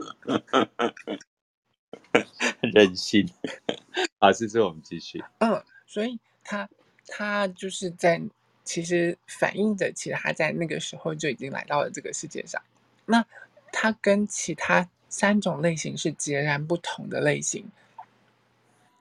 [2.61, 3.29] 任性。
[4.19, 5.23] 好，这次我们继续。
[5.39, 6.69] 嗯，所以他
[7.07, 8.21] 他就是在
[8.65, 12.61] 其实反映着，其实他在那个时候就已经来到了这个世界上。
[13.07, 13.25] 那
[13.73, 14.89] 他跟其他。
[15.07, 17.71] 三种类型是截然不同的类型，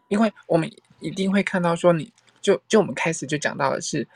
[0.09, 4.07] 因为我们一定会看到说，你就就我们开始就讲到的是，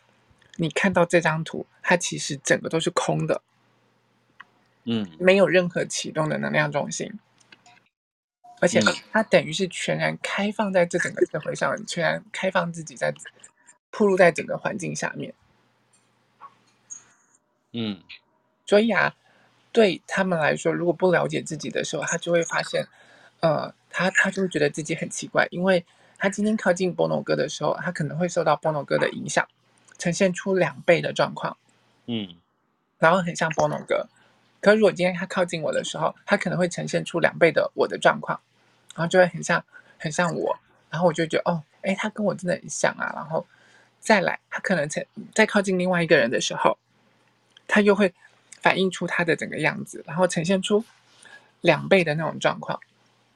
[0.57, 3.41] 你看到这张图，它其实整个都是空的，
[4.83, 7.17] 嗯，没有任何启动的能量中心，
[8.59, 13.13] 而且它等于是全然开放在这整个社会上，全然开放自己在
[13.89, 15.33] 铺露在整个环境下面，
[17.71, 18.01] 嗯，
[18.65, 19.15] 所以啊。
[19.73, 22.87] 对他们来说，如果不了解自己的时候，他就会发现，
[23.41, 25.85] 呃，他他就会觉得自己很奇怪，因为
[26.17, 29.47] 他今天靠近波诺哥的时候，他可能会受到波诺哥的影响，
[29.97, 31.57] 呈现出两倍的状况，
[32.05, 32.35] 嗯，
[32.99, 34.07] 然后很像波农哥。
[34.59, 38.39] 可如果今天他靠近我的时候，他可能会呈现出两倍的我的状况，
[38.95, 39.63] 然后就会很像
[39.97, 40.57] 很像我，
[40.89, 43.11] 然后我就觉得哦，哎，他跟我真的很像啊。
[43.15, 43.45] 然后
[43.99, 46.77] 再来，他可能在再靠近另外一个人的时候，
[47.67, 48.13] 他又会
[48.61, 50.83] 反映出他的整个样子，然后呈现出
[51.61, 52.79] 两倍的那种状况。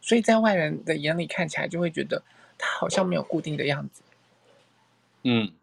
[0.01, 2.23] 所以在外人的眼里看起来，就会觉得
[2.57, 4.01] 他好像没有固定的样子。
[5.23, 5.53] 嗯，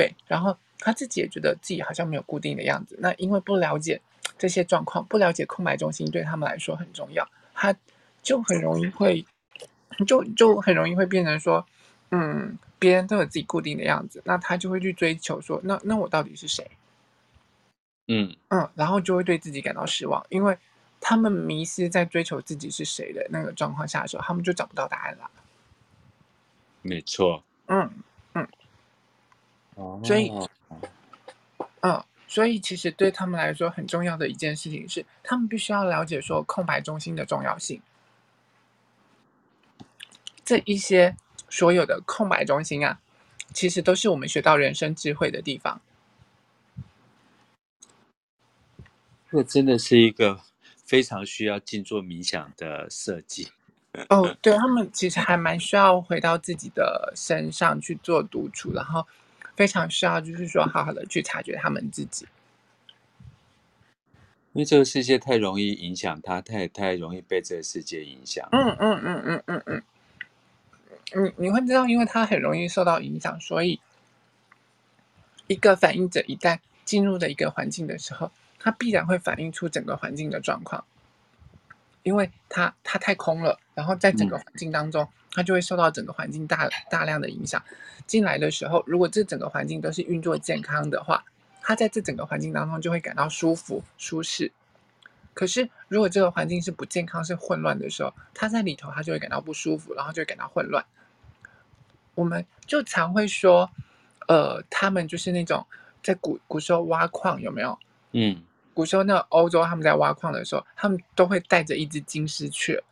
[0.00, 0.14] 对。
[0.26, 2.96] 然后他自己也觉得自己好像没有固定的样子。
[3.00, 4.00] 那因为不了解。
[4.38, 7.74] 这些状况不了解空白中心对他们来说很重要，他
[8.22, 9.22] 就很容易会，
[10.06, 11.66] 就就很容易会变成说，
[12.10, 16.70] 嗯，别人都有自己固定的样子，那他就会去追求说，那那我到底是谁？
[18.06, 20.56] 嗯嗯，然后就会对自己感到失望，因为
[21.02, 25.30] 他们迷失在追求自己是谁的那个状况下的时候，他们就找不到答案了。
[26.80, 27.44] 没错。
[27.66, 27.90] 嗯。
[30.04, 30.30] 所以，
[31.80, 32.04] 嗯。
[32.32, 37.82] 所以，其实对他们来说很重要的一件事情是，他们必须要了解说空白中心的重要性。
[40.44, 41.16] 这一些
[41.48, 43.00] 所有的空白中心啊，
[43.52, 45.80] 其实都是我们学到人生智慧的地方。
[49.28, 50.40] 这真的是一个
[50.84, 53.48] 非常需要静坐冥想的设计。
[54.08, 59.04] 哦， 对，他们其实还蛮需要回到自己的身上去做独处，然后。
[59.60, 62.26] 非常需要，就是说，好好的去察觉他们自己，
[64.54, 68.48] 因为这个世界太容易影响他，太太容易被这个世界影响。
[68.52, 69.82] 嗯嗯嗯嗯嗯
[71.12, 73.78] 嗯，你你会知道，因为他很容易受到影响，所以
[75.46, 80.86] 一个反应者一旦进入的一个环境的时候，他必然会反映出整个环境的状况，
[82.02, 85.02] 因为它它太空了，然后在整个环境当中。
[85.04, 87.62] 嗯他就会受到整个环境大大量的影响。
[88.04, 91.24] 进来的时候，如果这整个环境都是运作健康的话，
[91.60, 94.50] 它在这整个环境当中就会感到舒服舒适。
[95.32, 100.84] 可是，如果这个环境是不健康、是混乱的时候，它在里头它就会感到不舒服，然后就会感到混乱。
[102.16, 103.70] 我们就常会说，
[104.26, 105.64] 呃，他们就是那种
[106.02, 107.78] 在古古时候挖矿有没有？
[108.10, 108.42] 嗯，
[108.80, 112.82] 古时候那欧洲他们在挖矿的时候，他们都会带着一只金丝雀。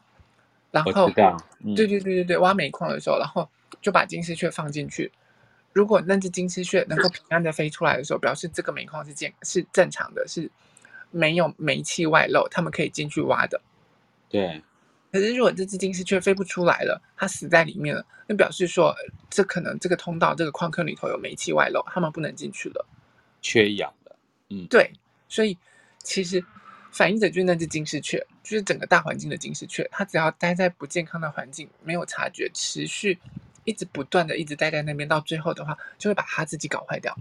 [0.70, 1.10] 然后，
[1.64, 3.48] 嗯、对对对对对，挖煤矿的时候，然后
[3.80, 5.10] 就把金丝雀放进去。
[5.72, 10.50] 如果那只金丝雀能够平安的飞出来的时候，表示这个煤矿是健是正常的，是
[11.10, 13.58] 没有煤气外漏，他们可以进去挖的。
[14.28, 14.62] 对。
[15.10, 18.94] 可是如果这只金丝雀飞不出来了，它死在里面了，那表示说
[19.30, 22.86] 这可能这个通道这个矿坑里头有煤气外漏，他们不能进去了，
[23.40, 24.16] 缺氧了。
[24.50, 24.92] 嗯，对，
[25.26, 25.56] 所以
[26.08, 26.42] 其实。
[26.90, 29.86] 反映者就是那只金丝雀，就是整个大环境的金丝雀。
[29.92, 33.18] 它只要待在不健康的环境，没有察觉，持续
[33.64, 37.14] 一直不断的一直待在那边，到最后的话，就会把它自己搞坏掉。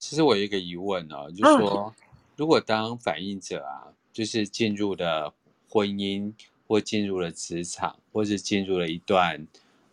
[0.00, 1.94] 其实我有一个疑问啊，就是说，
[2.36, 5.32] 如果当反应者啊，就是进入了
[5.68, 6.32] 婚姻，
[6.66, 9.46] 或进入了职场，或是进入了一段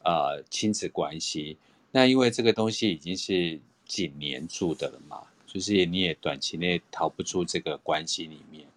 [0.03, 1.59] 呃亲子关系，
[1.91, 5.27] 那因为这个东西已经是紧黏住的了嘛。
[5.51, 8.67] 就是你也短期内逃不出这个关系里面，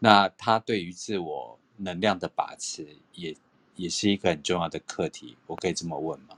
[0.00, 3.36] 那他对于自我能量的把持也
[3.76, 6.36] 也是一个很重要的课题，我可以这么问吗？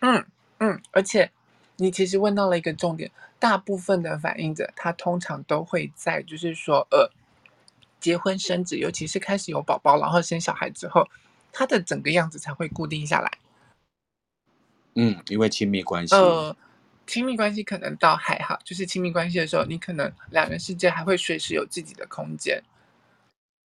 [0.00, 0.26] 嗯
[0.58, 1.32] 嗯，而且
[1.76, 7.10] 你其实问到了一个重点，大部分的反应者他通常都会在就是说呃
[7.98, 11.08] 结婚生子，尤其是开始有宝宝，然后生小孩之后，
[11.52, 13.32] 他的整个样子才会固定下来。
[14.94, 16.14] 嗯，因为亲密关系。
[16.14, 16.54] 呃
[17.06, 22.62] 亲密关系可能倒还好，就是亲密关系的时候，你可能两人世界还会随时有自己的空间。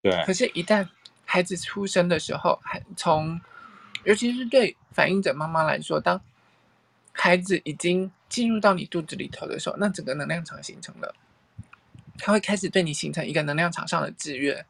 [0.01, 0.23] 对。
[0.25, 0.87] 可是，一旦
[1.25, 3.39] 孩子出生的时候，还从，
[4.03, 6.21] 尤其是对反应者妈妈来说，当
[7.11, 11.13] 孩子已经进入到你肚子里头的时候，那整个能量场形成了，
[12.17, 14.65] 他会开始对你形成一个能量场上的制约。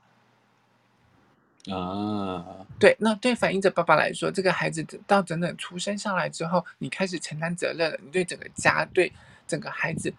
[1.69, 9.13] 啊，对，那对反映者爸爸来说，这个孩子到整整出生上来之后，你开始承担责任了，你对整个家，对
[9.47, 10.11] 整个孩子，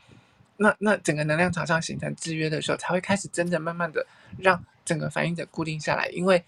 [0.58, 4.06] 那那整个能量场上形成制约的时候，才会开始真正慢慢的
[4.38, 6.06] 让整个反应者固定下来。
[6.10, 6.44] 因为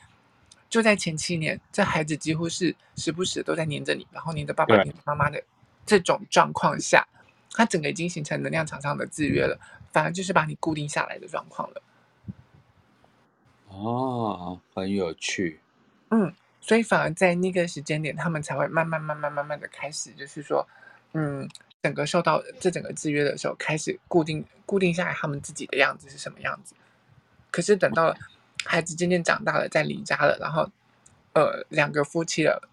[0.71, 5.43] 就在前七年，这孩子几乎是时不时都在黏着你，然后黏着爸爸、黏着妈妈的
[5.85, 7.05] 这种状况下，
[7.51, 9.59] 他整个已经形成能量场上的制约了，
[9.93, 11.83] 反而就是把你固定下来的状况了。
[13.75, 15.61] 哦，很有趣。
[16.11, 20.67] 嗯，所以反而在那个时间点，他们才会慢慢、慢慢、慢慢的开始，就是说，
[21.13, 21.49] 嗯，
[21.83, 26.75] 整个受到这整个制约的时候，开始固定、固定下来他们自己的样子是什么样子。
[27.51, 28.17] 可是等到了
[28.65, 30.71] 孩子渐渐长大了，再离家了，然后，
[31.33, 32.69] 呃，两个夫妻了，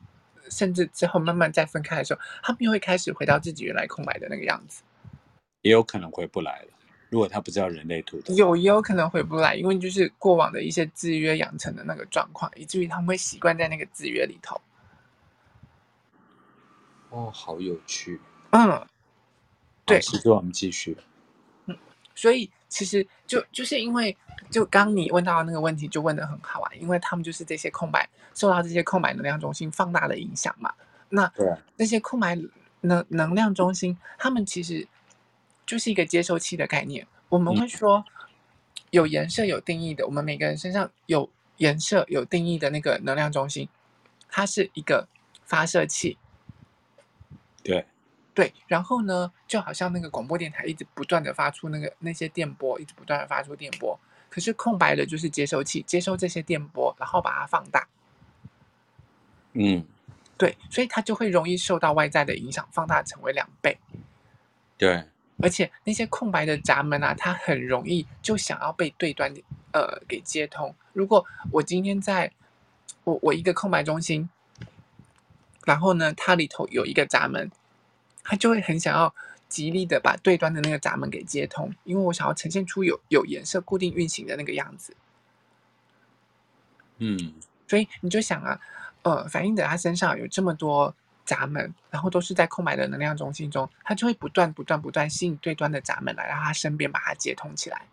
[0.50, 4.84] 甚至之后慢慢再分开的时候，他们又会开始回到自己原来空白的那个样子。
[5.62, 6.68] 也有可能回不来了。
[7.12, 14.60] 如果他不知道人类图的，有也有可能回不来，因为就是过往的一些制约养成的那个状况，以至于他们会习惯在那个制约里头。
[17.10, 18.18] 哦，好有趣。
[18.52, 18.88] 嗯，
[19.86, 20.00] 对。
[20.00, 20.96] 其实我们继续。
[21.66, 21.78] 嗯，
[22.16, 24.16] 所以其实就就是因为，
[24.50, 30.74] 就刚你问到的那个问题，就问的很好啊，因为他们就是这些空白受到这些空白能量中心放大的影响嘛。
[31.10, 31.46] 那对
[31.76, 32.40] 那些空白
[32.80, 34.88] 能能量中心，他们其实
[35.72, 37.08] 就是一个接收器的概念。
[37.30, 38.04] 我们会说，
[38.90, 43.70] 有颜色有定义的，我们每个人身上有颜色有定义的那个能量中心，
[44.28, 45.08] 它是一个
[45.46, 46.18] 发射器。
[47.64, 47.86] 对，
[48.34, 53.98] 对，然后呢，就好像那个广播电台一直不断的发出那个那些电波，一直不断的发出电波。
[54.30, 57.88] 可是空白的就是接收器，接收这些电波，然后把它放大。
[59.54, 59.86] 嗯，
[60.38, 63.78] 对，所以它就会容易受到外在的影响，放大成为两倍。
[64.78, 65.06] 对，
[65.42, 69.34] 而且那些空白的闸门啊，它很容易就想要被对端
[69.74, 70.76] 呃给接通。
[70.94, 72.32] 如果我今天在
[73.04, 74.30] 我我一个空白中心。
[75.64, 77.52] 然后呢，它里头有一个闸门，
[78.24, 79.14] 它就会很想要
[79.48, 84.96] 极力的把对端的那个闸门给接通，因为我想要呈现出有有颜色、固定运行的那个样子。
[86.98, 87.36] 嗯，
[87.68, 88.60] 所以你就想啊，
[89.04, 90.96] 呃，反映者他身上有这么多
[91.26, 97.88] 闸门，然后都是在空白的能量中心中，他就会不断、不断、不断吸引对端的闸门来到他身边，把它接通起来。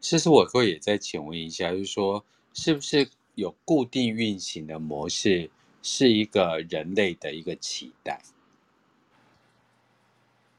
[0.00, 5.50] 其实我会也在请问一下，就是说，是不是有固定运行的模式？
[5.88, 8.20] 是一个人类的一个期待，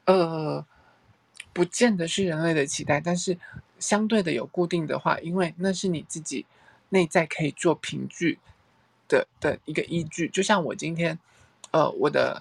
[0.06, 0.64] 呃，
[1.52, 3.36] 不见得是人类的期待，但是
[3.78, 6.46] 相对的有固定的话，因为那是你自己
[6.88, 8.38] 内在可以做凭据
[9.08, 10.28] 的的一个依据。
[10.28, 11.18] 就像我今天，
[11.70, 12.40] 呃，我的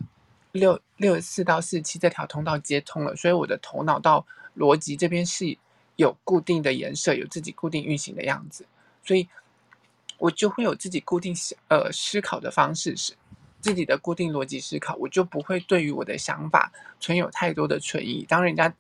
[0.52, 5.58] 六六四到四七这条通道接通了，所以我的头脑到逻辑这边是
[5.96, 8.66] 有固定的颜色，有自己固定运行的样子，
[9.04, 9.28] 所以。
[10.20, 13.14] 我就会有自己固定思呃思考的方式，是
[13.62, 18.26] 自己的固定逻辑思考，我就不会对于我的想法存有太多的存疑。
[18.28, 18.74] 当人家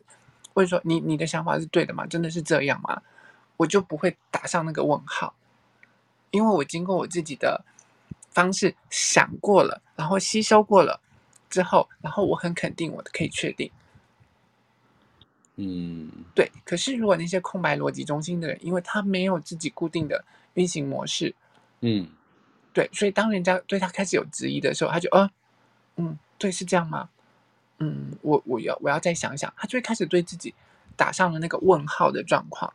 [0.55, 2.07] 会说你你的想法是对的吗？
[2.07, 3.03] 真的是这样吗？
[3.55, 5.35] 我就不会打上那个问号，
[6.31, 7.63] 因为我经过我自己的
[8.29, 10.99] 方式想过了，然后吸收过了
[11.49, 13.71] 之后，然后我很肯定我可以确定。
[15.55, 16.51] 嗯，对。
[16.63, 20.23] 可是如果那些空白逻辑中心的人，因为他没有自己固定的。
[20.57, 21.35] 运行模式，
[21.81, 22.09] 嗯，
[22.73, 25.29] 对，所以当人家对他开始有质疑的时候，他就，呃，
[25.97, 27.09] 嗯，对，是这样吗？
[27.77, 30.55] 嗯，我我要我要再想想，他就会开始对自己
[30.95, 32.73] 打上了那个问号的状况。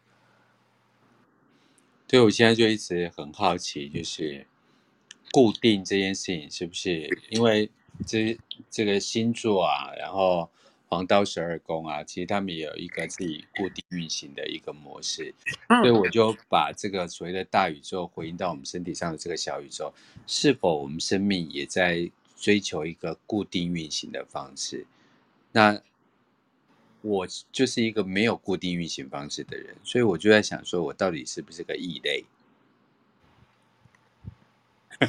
[2.07, 4.46] 对，我现在就一直很好奇，就是
[5.31, 7.70] 固定这件事情是不是因为
[8.07, 8.37] 这
[8.70, 10.51] 这个星座啊，然后。
[10.93, 15.35] 黄道十二宫啊，其实他们也有一个自己固定运行的一个模式，
[15.66, 19.91] 所以我就把这个所谓的大宇宙回应到我们身体上的这个小宇宙，
[20.27, 24.87] 是否我们生命也在追求一个固定运行的方式？
[25.53, 25.81] 那
[27.01, 32.23] 我就是一个没有固定运行方式的人，所以我就在想，说我到底是不是个异类？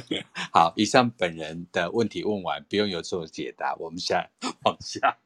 [0.52, 4.30] 好，以上本人的问题问完，不用有做解答，我们下
[4.64, 5.18] 往下。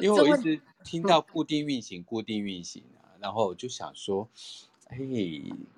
[0.00, 4.28] 因为我一直听到固定运行、固定运行啊，然后我就想说，
[4.88, 4.98] 哎，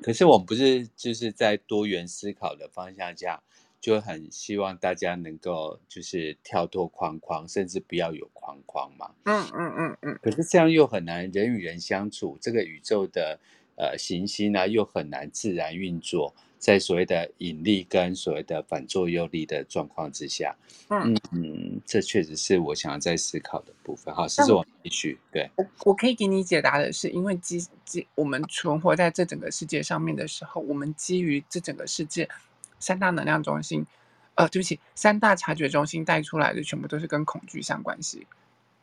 [0.02, 3.42] 可是我们不是就是在多元思考的方向下，
[3.80, 9.14] 就很希望大家能够就是跳脱框框，甚至不要有框框嘛。
[9.24, 10.18] 嗯嗯嗯嗯。
[10.22, 13.38] 可是这样又很难，人与人相处，这个宇宙的
[13.76, 16.34] 呃行星啊，又很难自然运作。
[16.56, 20.56] 在所谓的引力跟所谓的反作用力的状况之下，
[20.88, 24.14] 嗯嗯，这确实是我想要再思考的部分。
[24.14, 25.50] 好，这是我继续对。
[25.56, 32.26] 我我可以给你解答的是，因为基基我们存活在这整个世界上面的时候，我们基于这整个世界
[32.78, 33.84] 三大能量中心，
[34.34, 38.26] 呃，对不起，三大察觉中心带出来的全部都是跟恐惧相关系。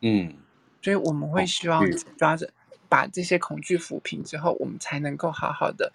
[0.02, 0.36] 嗯，
[0.84, 1.84] 所以我们会希望
[2.16, 2.48] 抓着
[2.92, 5.94] 把这些恐惧抚平之后，我们才能够好好的，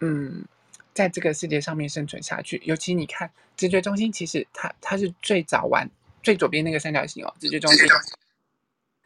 [0.00, 0.44] 嗯。
[0.94, 5.88] 在这个世界上面生存下去，尤其你看直觉中心，其实它它是最早完
[6.24, 7.86] 最左边那个三角形哦，直觉中心，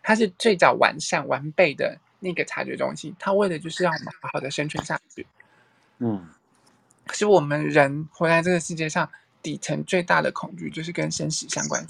[0.03, 5.27] 它是最早完善完备的那个察觉中心，它为的就是让我们好好的生存下去。
[5.99, 6.27] 嗯，
[7.07, 9.11] 可是我们人活在这个世界上，
[9.43, 11.87] 底层最大的恐惧就是跟生死相关。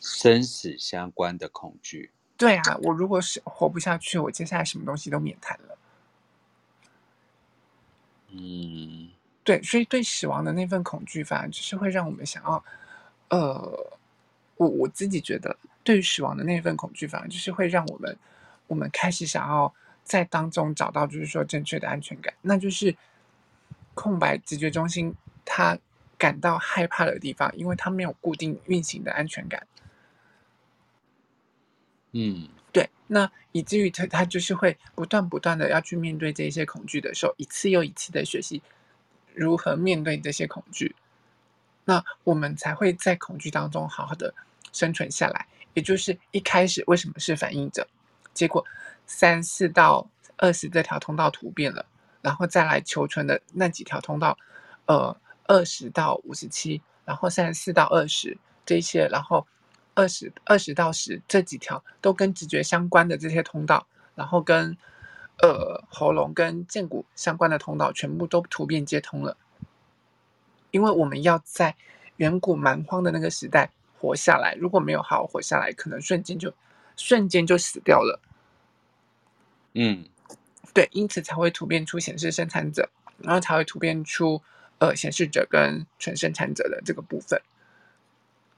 [0.00, 2.10] 生死相关的恐惧。
[2.36, 5.78] 对啊，我如果是活不下去，我接下来什么东西都免谈了。
[8.30, 9.08] 嗯，
[9.42, 12.62] 对，所以对死亡的那份恐惧，反而就是会让我们想要，
[13.30, 13.96] 呃，
[14.56, 18.18] 我我自己觉得，对于死亡的那份恐惧，反而就是会让我们，
[18.66, 19.72] 我们开始想要
[20.04, 22.94] 在当中找到，就是说正确的安全感，那就是
[23.94, 25.14] 空白直觉中心
[25.44, 25.78] 它
[26.18, 29.66] 感到害怕的地方，因为它没有固定运行的安全感。
[32.18, 38.62] 嗯，对，那以至于他他就是会不断不断的要去面对这些恐惧的时候，一次又一次的学习
[39.34, 40.96] 如何面对这些恐惧，
[41.84, 44.32] 那我们才会在恐惧当中好好的
[44.72, 45.46] 生存下来。
[45.74, 47.86] 也就是一开始为什么是反应者，
[48.32, 48.64] 结果
[49.06, 50.08] 三四到
[50.38, 51.84] 二十这条通道突变了，
[52.22, 54.38] 然后再来求存的那几条通道，
[54.86, 55.14] 呃，
[55.44, 59.46] 二十到五十七，然后三十四到二十这些，然后。
[59.96, 64.76] 二十二十到十这几条都跟直觉相关的这些通道，然后跟
[65.42, 69.36] 呃喉咙跟剑骨相关的通道全部都突变接通了，
[70.70, 71.74] 因为我们要在
[72.18, 76.52] 远古蛮荒的那个时代活下来，如果没有好好活下来，可能瞬间就
[76.94, 78.20] 瞬间就死掉了。
[79.72, 80.04] 嗯，
[80.74, 84.42] 对，因此才会突变出显示生产者，然后才会突变出
[84.78, 87.40] 呃显示者跟纯生产者的这个部分。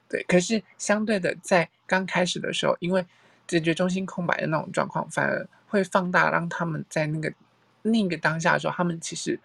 [0.08, 3.04] 对，可是相对的，在刚开始的时候，因为
[3.46, 7.32] 直觉中心空白的那种状况，反而会放大，让他们在那个
[7.82, 9.38] 那个当下的时候，他们其实，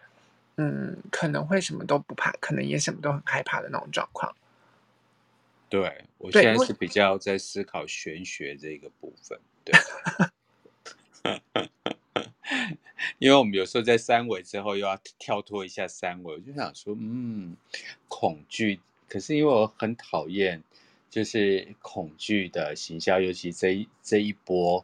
[0.55, 4.33] 嗯，可能会什么都不怕，可能也什么都很害怕的那种状况。
[5.67, 9.73] 对，我现在是比较在思考玄学这个部分，对，
[13.19, 17.57] 因为我们有时候在三维之后又要跳脱一下三维，我就想说，嗯，
[18.07, 18.79] 恐惧。
[19.07, 20.63] 可是因为我很讨厌，
[21.09, 24.83] 就是恐惧的行销，尤其这一这一波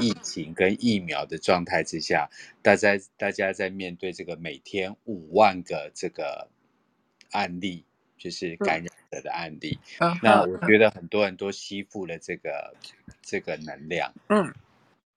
[0.00, 6.48] 疫情跟疫苗的状态之下，嗯、大家大家在面对这个每天五万个这个
[7.30, 7.84] 案例，
[8.16, 12.74] 就是感染者的案例，嗯、那我觉得很多人都吸附了这个、
[13.06, 14.52] 嗯、这个能量，嗯，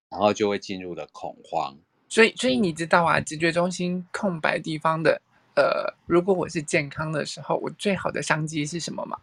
[0.09, 1.75] 然后就会进入了恐慌。
[2.07, 5.21] 所以，所以你知道啊，直觉中心空白地方的。
[5.61, 9.19] 呃，如果我是健康的时候，我最好的商机是什么吗？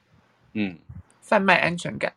[0.52, 0.78] 嗯，
[1.20, 2.12] 贩卖安全感。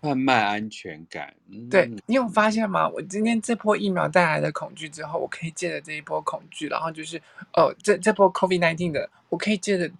[0.00, 1.34] 贩卖安全感。
[1.50, 2.88] 嗯、对，你有发现吗？
[2.88, 7.20] 我今天这波疫苗带来的恐惧之后，我可以借着这一波恐惧，然后就是
[7.52, 9.90] 哦，这这波 COVID nineteen 的，我可以借着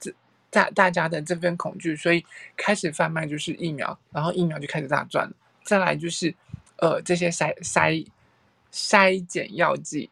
[0.00, 0.10] 这
[0.48, 2.24] 大大家的这份恐惧，所以
[2.56, 5.34] 开始贩卖就是疫苗，然后疫苗就开始大赚了。
[5.62, 6.34] 再来就是
[6.78, 8.06] 呃，这些筛筛。
[8.74, 10.10] 筛检药剂，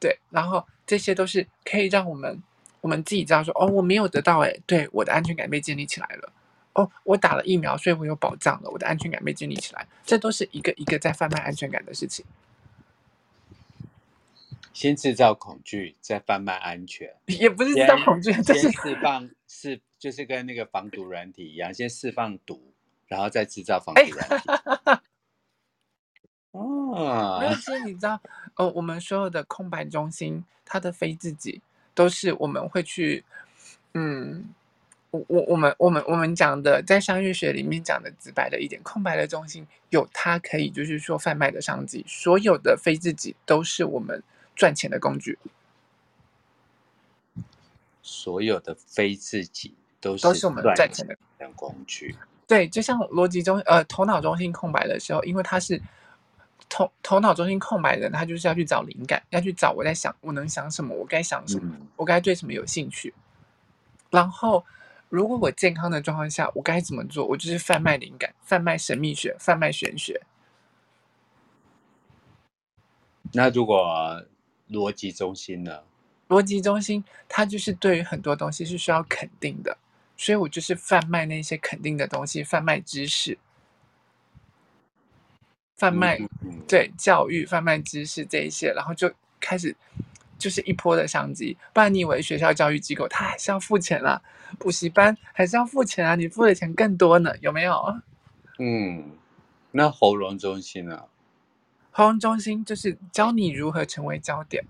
[0.00, 2.42] 对，然后这些都是可以让我们
[2.80, 6.32] 我们自己知道说，哦，我没有得到，哎，对，我的安全感被建立起来了。
[6.72, 9.86] 哦，我打了疫苗，所以我有保障了，我的安全感被建立起来。
[10.04, 12.24] 这都是一个一个在贩卖安全感的事情。
[14.72, 22.72] 先制造恐惧，再贩卖安全，也不是制造恐惧，就是释放，释就是跟那个防毒软体一样，先释放毒，
[23.06, 25.02] 然后再制造防毒软体。
[26.52, 28.20] 哎哦，没有，其实你知道，
[28.56, 31.62] 呃，我们所有的空白中心，它的非自己，
[31.94, 33.24] 都是我们会去，
[33.94, 34.52] 嗯，
[35.12, 44.20] 我我我们我们我们讲的，在商业学里面讲的直白的一点，空白的中心有它可以就是说贩卖的商机，所有的非自己都是我们
[44.56, 45.38] 赚钱的工具，
[48.02, 51.16] 所有的非自己都是都是我们赚钱的
[51.54, 52.16] 工具，
[52.48, 55.80] 对，就像逻辑中呃头脑中心空白的时候，因为它是。
[56.70, 63.12] 头头脑中心空白的人，他就是要去找灵感，要去找我在想，我能想什么，我该想什么，嗯、我该对什么有兴趣。
[64.08, 64.64] 然后，
[65.08, 67.26] 如果我健康的状况下，我该怎么做？
[67.26, 70.22] 我就是贩卖灵感，贩卖神秘学，贩卖玄学。
[73.32, 74.24] 那如果
[74.70, 75.82] 逻辑中心呢？
[76.28, 79.76] 逻辑中心，它就是对于很多东西是需要肯定的，
[80.16, 83.36] 所以我就是贩卖那些肯定的东西，贩卖知识。
[85.80, 86.20] 贩卖
[86.68, 89.10] 对教育、贩卖知识这一些，然后就
[89.40, 89.74] 开始
[90.36, 91.56] 就是一波的商机。
[91.72, 94.20] 不然你以为学校教育机构他还是要付钱啊？
[94.58, 96.14] 补习班还是要付钱啊？
[96.16, 97.98] 你付的钱更多呢，有没有？
[98.58, 99.12] 嗯，
[99.70, 101.04] 那喉咙中心呢？
[101.92, 104.62] 喉咙中心就是教你如何成为焦点。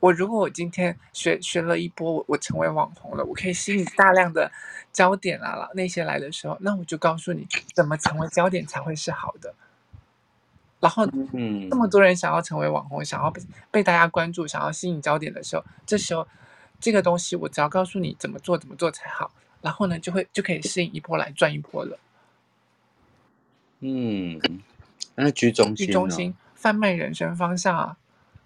[0.00, 4.50] 我如果我今天学学了一波，我成为网红了，我可以吸引大量的
[4.92, 9.54] 焦点啊，那些来的时候，那我就告诉你怎么成为焦点才会是好的。
[10.80, 16.26] 然后，嗯，这么多人想要成为网红，想要被被大家关注，想要吸引焦点的时候，这时候
[16.78, 21.98] 这个东西我只要告诉你怎么做，怎么做才好，然后呢，就会就可以适应一波来赚一波了。
[23.80, 24.40] 嗯，
[25.16, 27.96] 那居中心，居中心贩卖人生方向啊，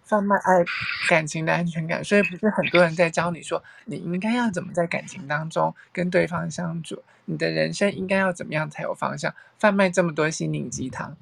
[0.02, 0.64] 贩卖爱
[1.08, 2.02] 感情的安全感。
[2.02, 9.34] 所以不是很多人在教你说，你应该要怎么在感情当中跟对方相处，你的人生应该要怎么样才有方向？
[9.58, 11.16] 贩卖这么多心灵鸡汤、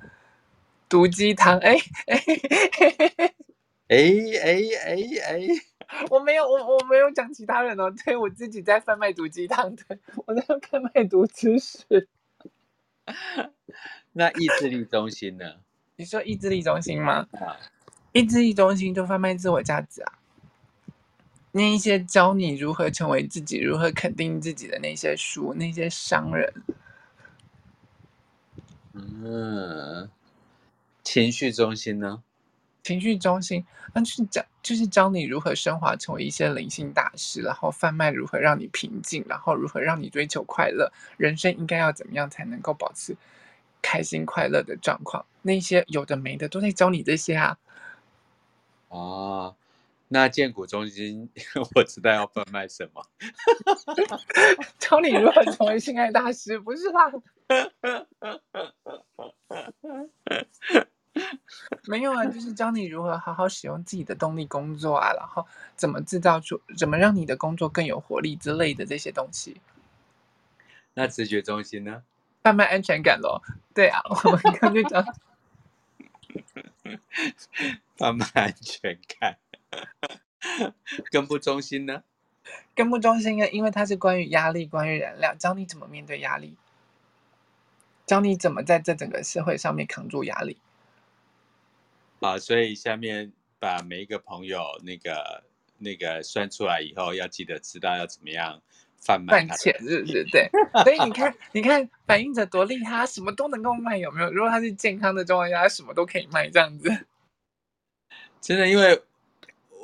[0.91, 1.77] 毒鸡汤，哎
[2.07, 2.19] 哎
[3.89, 4.07] 哎
[4.43, 5.49] 哎哎哎。
[6.09, 12.07] 我没有，我我没有讲其他人哦，对我自己在贩卖毒鸡汤，对 我在贩卖毒知识。
[14.13, 15.55] 那意志力中心呢？
[15.97, 17.27] 你说意志力中心吗？
[17.33, 17.59] 啊，
[18.13, 20.13] 意志力中心就贩卖自我价值啊，
[21.51, 26.55] 那一些教你如何成为自己、如何肯定自己的那些书，那些商人。
[28.93, 30.09] 嗯，
[31.13, 32.23] 情绪中心呢？
[32.85, 43.17] 情绪中心，那就是教，就是教你如何升华成为一些灵性大师，然后贩卖如何让你平静，然后如何让你追求快乐，人生应该要怎么样才能够保持
[43.83, 45.27] 开心快乐的状况？
[45.43, 47.59] 那些有的没的都在教你这些啊。
[48.87, 49.57] 哦，
[50.07, 51.29] 那建股中心
[51.75, 53.05] 我知道要贩卖什么，
[54.79, 57.11] 教你如何成为性爱大师，不是吧？
[61.87, 65.47] 没有啊，就是教你如何好好使用自己的动力工作啊，然后
[65.77, 69.61] 怎么制造出，怎么让你的工作更有活力之类的这些东西。
[70.95, 72.03] 那直觉中心呢？
[72.43, 73.43] 贩卖安全感咯。
[73.75, 75.05] 对啊，我们刚就讲
[77.97, 79.39] 贩卖安全感。
[81.11, 82.03] 根部中心呢？
[82.75, 83.49] 根部中心呢？
[83.51, 86.57] 因为它是关于压力，关于燃料，教你怎么面对压力，
[88.07, 90.59] 教你怎么在这整个社会上面扛住压力。
[92.21, 95.43] 好，所以下面把每一个朋友那个
[95.79, 98.61] 那个算出来以后，要记得知道要怎么样
[98.99, 100.25] 贩卖赚钱，是不是？
[100.31, 100.49] 对。
[100.85, 104.31] 所以你看，你看反映者多厉害，他什么都能够卖，有没有？
[104.31, 106.91] 如果他是健康的状况下，他什么都可以卖，这样子。
[108.43, 109.03] 真的，因为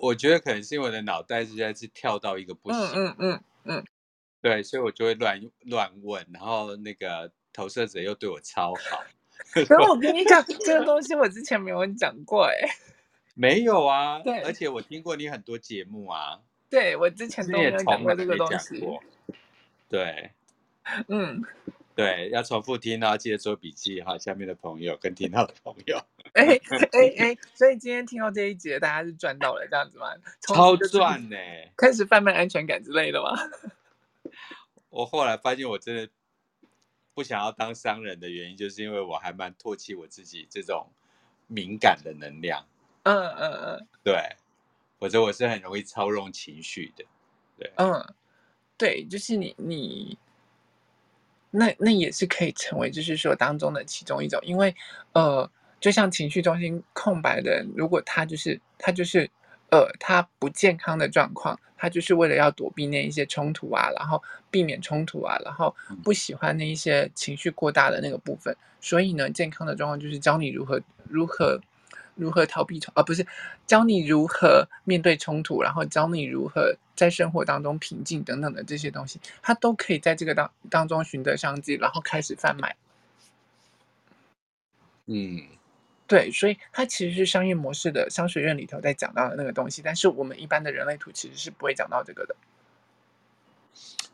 [0.03, 3.85] 我觉得可能是因为我的脑袋实在是跳到一个不行，嗯嗯嗯嗯，
[4.43, 9.03] 对，所以我就会乱乱问，然后那个投射者又对我超好。
[9.53, 12.55] 可是我 跟你讲，这个东西我之前没有讲过哎，
[13.35, 18.85] 没有啊，对，而且我听过你很多节目啊，对我之前都没有讲过这个东西，
[19.89, 20.31] 对，
[21.09, 21.43] 嗯，
[21.95, 25.99] 对，要重复听啊，记得做笔记哈，下面的朋友跟听到的朋友，
[26.35, 26.61] 哎
[26.93, 30.09] 哎哎，所以今天听到这一节，大家是赚到了这样子吗？
[30.41, 31.37] 超赚呢，
[31.77, 33.31] 开始贩卖安全感之类的吗？
[34.91, 36.09] 我后来发现我真的。
[37.17, 40.87] 不想要当商人的原因，就是因为我还蛮唾弃我自己这种
[41.47, 42.63] 敏感的能量。
[43.05, 44.37] 嗯嗯嗯，对，
[44.99, 47.07] 否则我是很容易操纵情绪的。
[47.59, 48.15] 对，嗯，
[48.77, 50.19] 对，就是你你，
[51.51, 54.77] 那那也是可以成为就是说当中的其中一种，因为
[55.15, 55.51] 呃，
[55.81, 59.31] 就像情绪中心空白的人，如果他就是他就是。
[59.71, 68.57] 呃，他不健康的状况，他就是为了要躲避那一些冲突啊，然后避免冲突啊，然后不喜欢那一些情绪过大的那个部分。
[68.81, 71.61] 所以呢，健康的状况就是教你如何如何
[72.15, 73.27] 如何逃避冲，啊、不是
[73.67, 82.77] 教你如何面对冲突，然后教你如何在生活当中平静等等的这些东西，他都可以在这个当当中寻得商机，然后开始贩卖。
[85.07, 85.56] 嗯。
[86.07, 92.37] 对，所以它其实是商业模式的商学院里头在讲到的那个东西，但是我们一般的人类图其实是不会讲到这个的。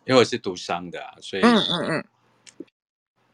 [0.05, 2.05] 因为我是读商的啊，所以嗯嗯嗯，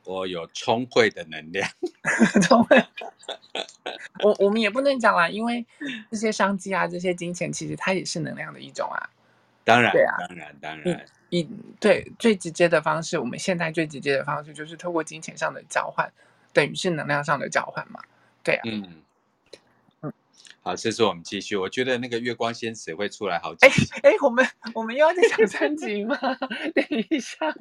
[0.04, 1.70] 我有聪慧的能量。
[2.42, 2.84] 聪慧，
[4.22, 5.64] 我我们也不能讲啦，因为
[6.10, 9.08] 这些商机啊，这些金钱，其实它也是能量的一种啊。
[9.64, 11.48] 当然，对啊，当然，当然，以
[11.78, 16.12] 对最直接的方式，我们现在最直接的方式就是透过金钱上的交换，
[16.52, 18.02] 等于是能量上的交换嘛。
[18.42, 19.02] 对啊，嗯
[20.02, 20.12] 嗯，
[20.62, 21.56] 好，这次我们继续。
[21.56, 23.92] 我觉得那个月光仙子会出来好几集。
[24.02, 26.16] 哎哎，我们我们又要再讲三集吗？
[26.74, 27.54] 等一下，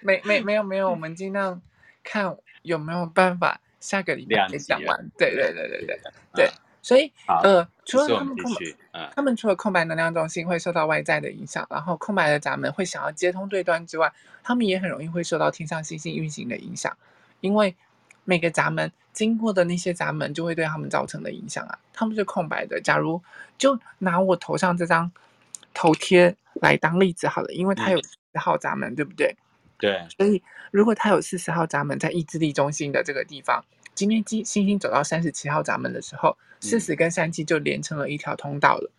[0.00, 1.62] 没没没有没有，我们尽量
[2.02, 5.10] 看有没有办法下个礼拜讲完。
[5.16, 6.00] 对对对对对
[6.34, 6.50] 对，
[6.82, 7.12] 所以
[7.42, 14.12] 呃，除了他们空白，他们除了空白能量中心会受到外在的影响，然后空白的闸门会想要接通对端之外，
[14.42, 16.96] 他们也很容易会受到天上星星运行的影响，
[17.40, 17.74] 因为。
[18.24, 21.78] 每个闸门经过的那些闸门，就会对他们造成的影响啊。
[21.92, 22.80] 他们是空白的。
[22.80, 23.22] 假如
[23.56, 25.10] 就拿我头上这张
[25.72, 29.36] 头贴来当例子好了，因为它有四十号闸门，嗯、对不对？
[29.78, 30.06] 对。
[30.16, 33.64] 所以如果它有四十号闸门在意志力中心的这个地方，
[33.94, 38.90] 今天星星走到三十七号闸门的时候，四十跟三七就连成了一条通道了。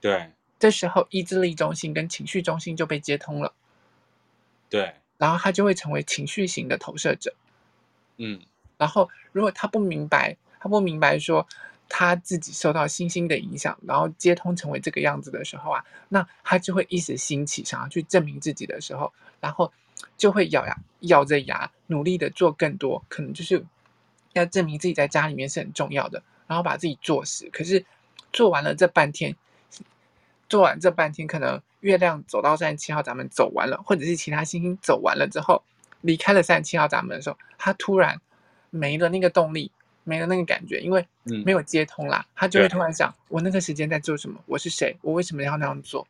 [0.00, 0.30] 对。
[0.58, 3.52] 这时候意志力中心跟情绪中心就被接通了。
[4.68, 4.94] 对。
[5.18, 7.34] 然后他就会成为情绪型的投射者。
[8.16, 8.40] 嗯。
[8.78, 11.46] 然后如果他不明白，他不明白说
[11.88, 19.72] 他自己受到星星的影响，然后接通成为这个样子的时候啊，那他就会一时兴起，想要去证明自己的时候，然后
[20.16, 23.64] 就会咬牙咬着牙努力的做更多，可能就是
[24.32, 27.48] 要证明自己在家里面是很重要的，然后把自己做死。
[27.50, 27.84] 可是
[28.32, 29.34] 做完了这半天，
[30.48, 35.62] 做完这半天，可能月亮走到三十七号闸门走完了，或者是其他星星走完了之后，
[36.02, 38.20] 离开了三十七号闸门的时候，他突然。
[38.70, 39.70] 没了那个动力，
[40.04, 41.06] 没了那个感觉，因为
[41.44, 44.40] 没有接通啦，嗯、他就会突然想：我那个时间在做什么？
[44.46, 44.96] 我是谁？
[45.02, 46.06] 我为什么要那样做？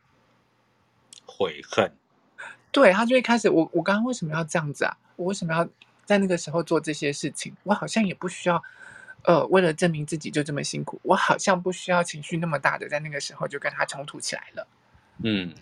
[1.27, 1.93] 悔恨。
[2.71, 4.97] 对，他就会开始：我我刚刚为什么要这样子啊？
[5.17, 5.69] 我为什么要
[6.05, 7.55] 在那个时候做这些事情？
[7.65, 8.63] 我好像也不需要，
[9.25, 11.01] 呃，为了证明自己就这么辛苦。
[11.03, 14.67] 我好像不需要情绪那么大的，在那个时候就跟他冲突起来了。
[15.25, 15.55] 嗯，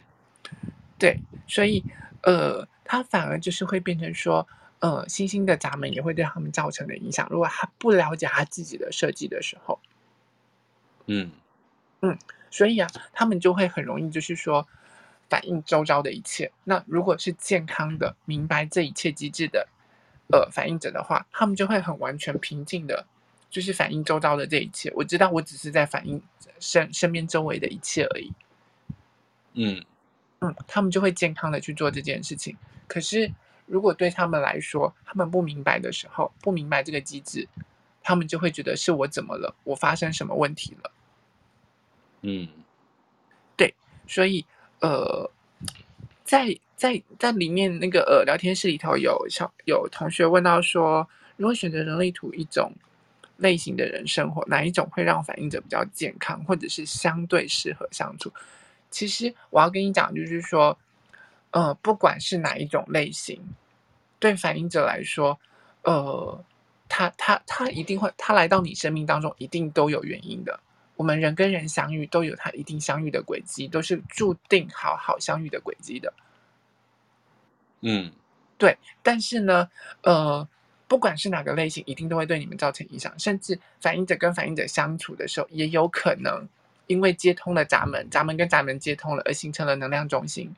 [0.99, 1.83] 对，所以
[2.23, 4.47] 呃，他反而就是会变成说。
[4.87, 7.27] 呃，星星的闸门也会对他们造成的影响。
[7.29, 9.81] 如果他不了解他自己的设计的时候，
[11.07, 11.33] 嗯
[12.03, 12.17] 嗯，
[12.53, 14.69] 所以啊，他们就会很容易就是说
[15.29, 16.53] 反映周遭的一切。
[16.63, 19.67] 那如果是健康的、明白这一切机制的
[20.31, 23.05] 呃反应者的话，他们就会很完全平静的，
[23.51, 24.93] 就是反映周遭的这一切。
[24.95, 26.23] 我知道我只是在反映
[26.61, 28.33] 身身边周围的一切而已。
[29.55, 29.85] 嗯
[30.43, 32.57] 嗯，他们就会健康的去做这件事情。
[32.87, 33.33] 可是。
[33.67, 37.49] 如果对他们来说，他们不明白的时候，不明白这个机制，
[38.03, 39.55] 他们就会觉得是我怎么了？
[39.65, 40.91] 我发生什么问题了？
[42.23, 42.49] 嗯，
[43.57, 43.75] 对，
[44.07, 44.47] 所以
[44.81, 45.29] 呃，
[46.25, 52.73] 在在在里面那个呃聊天室里头有小有同学问到说，如果选择人类图一种
[53.39, 58.33] 类型的人生活，哪一种会让反应者比较健康，或者是相对适合相处？
[58.91, 60.79] 其实我要跟你讲，就是说。
[61.57, 63.41] 呃，不管是哪一种类型，
[64.19, 65.41] 对反应者来说，
[65.85, 66.45] 呃，
[66.87, 70.61] 他他他一定会，他来到你生命当中，一定都有原因的。
[70.97, 76.13] 我们人跟人相遇，都有他一定相遇的轨迹，都是注定好好相遇的轨迹的。
[77.81, 78.13] 嗯，
[78.59, 78.77] 对。
[79.03, 79.71] 但是呢，
[80.03, 80.47] 呃，
[80.87, 83.19] 不管是哪个类型，一定都会对你们造成影响。
[83.19, 86.47] 甚至反应者跟反应者相处的时候，也有可能
[86.87, 90.55] 因为接通了闸门，闸门跟闸门接通了，而形成了能量中心。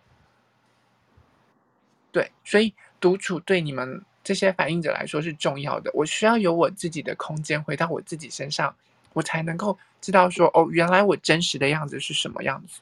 [2.11, 5.91] 对，所以独处对你们这些反应者来说是重要的。
[5.95, 8.75] 我需要有我自己的空间，回到我自己身上，
[9.13, 12.81] 我才能够知道说，哦，原来我真实的样子是什么样子。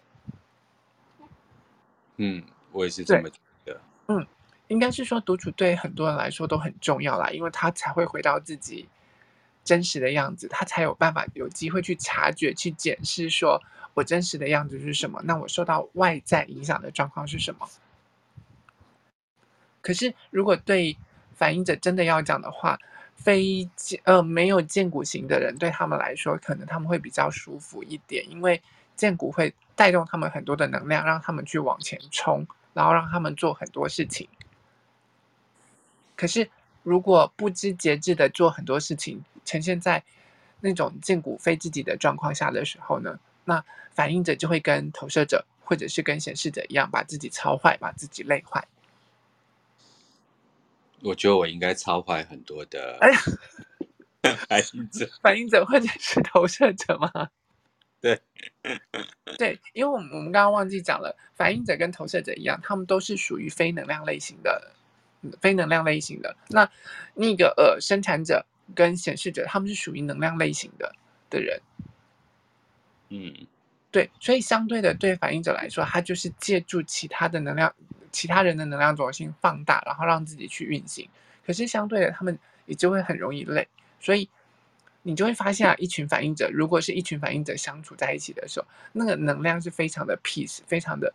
[2.17, 3.81] 嗯，我也是这么觉得。
[4.09, 4.27] 嗯，
[4.69, 8.89] 应该是说独处对很多人来说都很重要啦，因为他才会回到自己
[9.65, 13.61] 真实的样子，他才有办法有机会去察觉、去检视，说
[13.93, 17.69] 我真实的样子是什么，那我受到外在影响的状况是什么。
[19.87, 20.97] 可是，如果对
[21.37, 22.77] 反映者真的要讲的话，
[23.15, 23.71] 非
[24.03, 28.61] 呃没有荐骨型的人，对他们来说，可能他们会比较舒服一点，因为
[28.97, 34.29] 荐骨会带动他们很多的能量，让他们去往前冲，然后让他们做很多事情。
[36.17, 36.51] 可是，
[36.83, 40.03] 如果不知节制的做很多事情，呈现在
[40.59, 48.67] 那种荐骨非自己的状况下的时候呢，那反映者就会跟投射者或者是跟显示者一样，把自己操坏，把自己累坏。
[51.07, 52.99] 我觉得我应该超坏很多的。
[53.01, 53.19] 哎呀，
[54.49, 57.11] 反应者，反应者或者是投射者吗？
[58.01, 58.21] 对，
[59.39, 64.73] 对，因为我们我们刚刚忘记讲了，反应者跟投射者一样，他们都是属于非能量类型的，
[65.41, 66.37] 非能量类型的。
[66.49, 66.69] 那
[67.15, 68.45] 那个呃，生产者
[68.75, 70.95] 跟显示者，他们是属于能量类型的
[71.31, 71.61] 的人。
[73.09, 73.33] 嗯，
[73.97, 77.73] 对，所以相对的，对反应者来说，他就是借助其他的能量。
[78.13, 81.09] 其他人的能量中心放大，然后让自己去运行。
[81.47, 83.67] 可是相对的，他们也就会很容易累。
[83.99, 84.29] 所以
[85.01, 91.15] 你就会发现啊，一群反应者，如果是一群反应者相处在一起的时候，那个能量是非常的 peace，非常的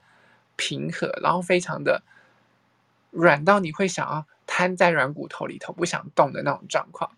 [0.56, 2.02] 平和，然后非常的
[3.12, 7.12] 软到你会想要瘫在软骨头里头不想动的那种状况。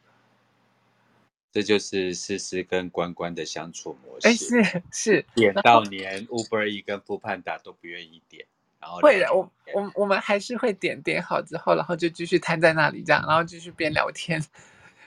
[1.53, 4.27] 这就是思思跟关关的相处模式。
[4.27, 8.43] 哎，是是，点到连 Uber E 跟 Foodpanda 都不愿意点。
[8.81, 14.43] 然后会的，我我我们还是会点点好之后，然后就继续瘫在那里这样，然后继续边聊天，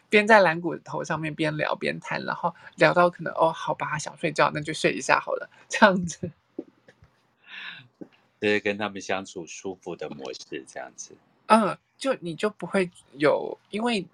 [0.08, 6.30] 边在蓝骨头上面边聊边瘫，然后聊到可能哦，好吧，想睡觉，那就睡一下好了，这样子。
[8.40, 11.16] 这是跟他们相处舒服的模式，这样子。
[11.46, 14.06] 嗯，就你就不会有，因为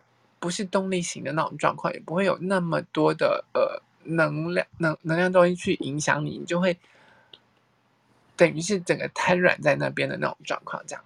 [0.43, 6.77] 不是动力型的那种状况，也不会有那么多的呃能量能能量东西去影响你，你就会。
[8.35, 11.05] 等于是整个瘫软在那边的那种状况，这样。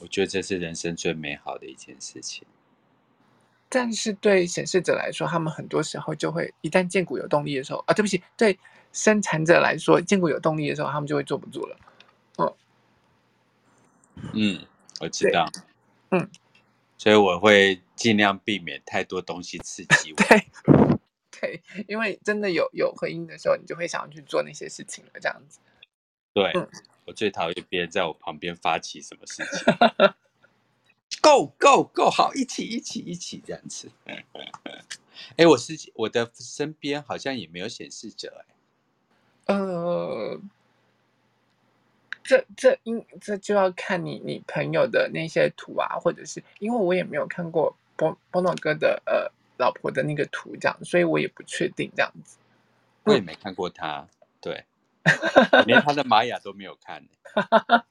[0.00, 2.44] 我觉得这是人生最美好的一件事情。
[3.68, 8.58] 但是对显示者来说，他们很多时候就会一旦荐骨有动力的时候啊，对不起，对
[8.92, 11.76] 生产者来说，荐骨有动力的时候，他们就会坐不住了。
[12.36, 12.56] 哦，
[14.32, 14.58] 嗯，
[14.98, 15.48] 我知道，
[16.10, 16.28] 嗯，
[17.04, 20.16] 所以我会尽量避免太多东西刺激我。
[20.24, 20.50] 对，
[21.38, 25.58] 对，因为真的有有回音的时候，你就会想要去做那些事情了，这样子。
[26.32, 26.66] 对，嗯，
[27.04, 29.74] 我最讨厌别人在我旁边发起什么事情。
[31.20, 32.08] Go go go！
[32.08, 33.90] 好，一起一起一起这样子。
[35.36, 38.42] 哎，我是我的身边好像也没有显示者
[39.46, 39.54] 哎。
[39.54, 40.40] 呃，
[42.24, 52.38] 这这应这就要看你你朋友的那些图啊，或者是因为我也没有看过波波诺哥的呃老婆的那个图这样，所以我也不确定这样子。
[53.04, 54.08] 我也没看过他，
[54.40, 54.64] 对，
[55.66, 57.04] 连他的玛雅都没有看，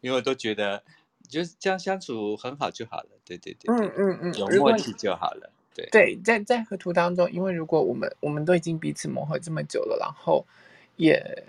[0.00, 0.82] 因为我都觉得。
[1.26, 10.46] 就是这样相处很好就好了，对对对，嗯嗯嗯，有默契就好了，对对，在在合图当中，因为如果我们我们都已经彼此磨合这么久了，然后
[10.96, 11.44] 也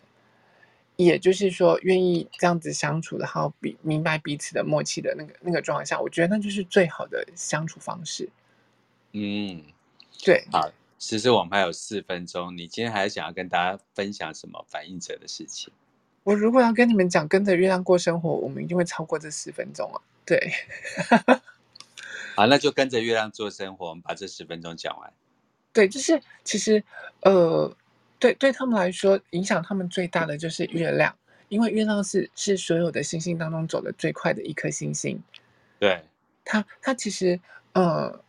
[0.96, 8.30] 也就是说愿意这样子相处，然后比明白彼此的默契的那个那个状态下，我觉得那就是最好的相处方式。
[9.12, 9.64] 嗯，
[10.24, 15.72] 对，好，其实我们还有四分钟，你今天还想要跟大家分享什么反应者的事情？
[16.24, 20.02] 我如果要跟你们讲跟着月亮过生活，我们一定会超过这十分钟啊！
[20.26, 20.52] 对，
[22.36, 25.14] 好，那就跟着月亮做生活，我们把这十分钟讲完。
[25.72, 26.84] 对，就是其实
[27.22, 27.72] 呃，
[28.20, 31.16] 对对他们来说，影响他们最大的就是月亮，
[31.50, 35.22] 因为月亮是是所有的星星当中走的最快的一颗星星。
[35.80, 36.04] 对，
[36.44, 37.40] 它它其实
[37.74, 38.22] 呃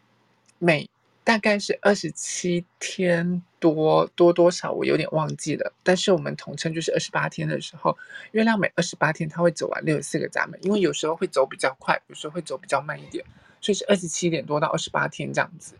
[0.58, 0.88] 每。
[1.26, 5.72] 大概是二十七天多多多少，我有点忘记了。
[5.82, 7.98] 但是我们统称就是二十八天的时候，
[8.30, 13.24] 月亮每二十八天它会走完六十四个闸门，因为有时候会走比较快，有时候会走比较慢一点，
[13.60, 15.74] 所以是二十七点多到二十八天这样子。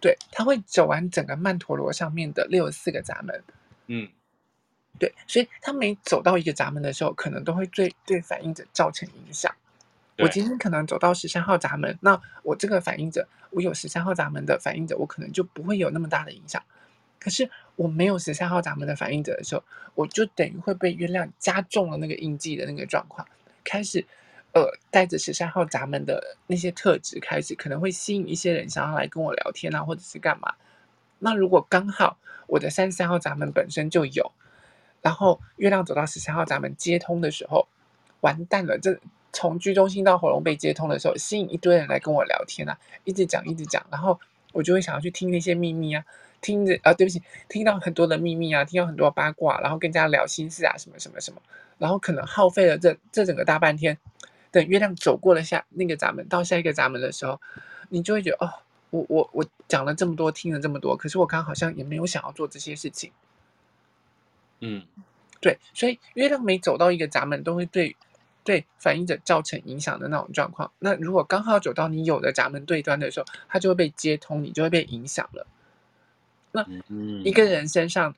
[0.00, 3.42] 对，它会走完整个曼陀罗上面的六十四个闸门。
[3.86, 4.08] 嗯，
[4.98, 9.54] 对，所以它每走到一个闸门的时候，可能都会对对反应者造成影响。
[10.18, 16.60] 我今天可能走到十三号闸门，那我这个反应者，我有十三号闸门的反应者，我可能就不会有那么大的影响。
[17.20, 19.62] 可是我没有十三号闸门的反应者的时候，
[19.94, 23.26] 我就等于会被月亮加重了那个印记的那个状况，
[23.62, 24.04] 开始，
[24.90, 30.54] 带着十三号闸门的那些特质，开始可能会吸引一些人想要来跟我聊天啊，或者是干嘛。
[31.18, 34.32] 那如果刚好我的三十三号闸门本身就有，
[35.02, 37.68] 然后月亮走到十三号闸门接通的时候，
[38.20, 38.98] 完蛋了，这。
[39.30, 44.18] 从居中心到喉咙被接通的时候，吸引一堆人来跟我聊天啊，一直讲一直讲，然后
[44.52, 46.02] 我就会想要去听那些秘密啊，
[46.40, 51.42] 听着啊，对不起，听到很多的秘密啊，听到很多八卦，然后跟人家聊心事啊，什么什么什么，
[51.76, 53.98] 然后可能耗费了这这整个大半天，
[54.50, 57.40] 等月亮走过了下那个闸门到下一个闸门的时候，
[57.88, 58.52] 你就会觉得哦，
[58.90, 63.12] 我我我讲了这么多，听了这么多，可是我刚刚好像也没有想要做这些事情，
[64.60, 64.84] 嗯，
[65.40, 67.96] 对，所以月亮每走到一个闸门都会对。
[68.44, 75.46] 对反映者造成影响的那种状况，那如果刚好走到你有的闸门对端的时候，它就会被接通，你就会被影响了。
[76.52, 76.64] 那
[77.22, 78.14] 一个人身上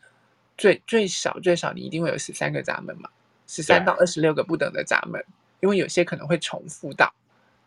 [0.57, 3.11] 最最少最少，你一定会有十三个闸门嘛，
[3.49, 5.25] 十三到二十六个不等的闸门，
[5.61, 7.15] 因为有些可能会重复到。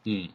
[0.03, 0.29] 嗯，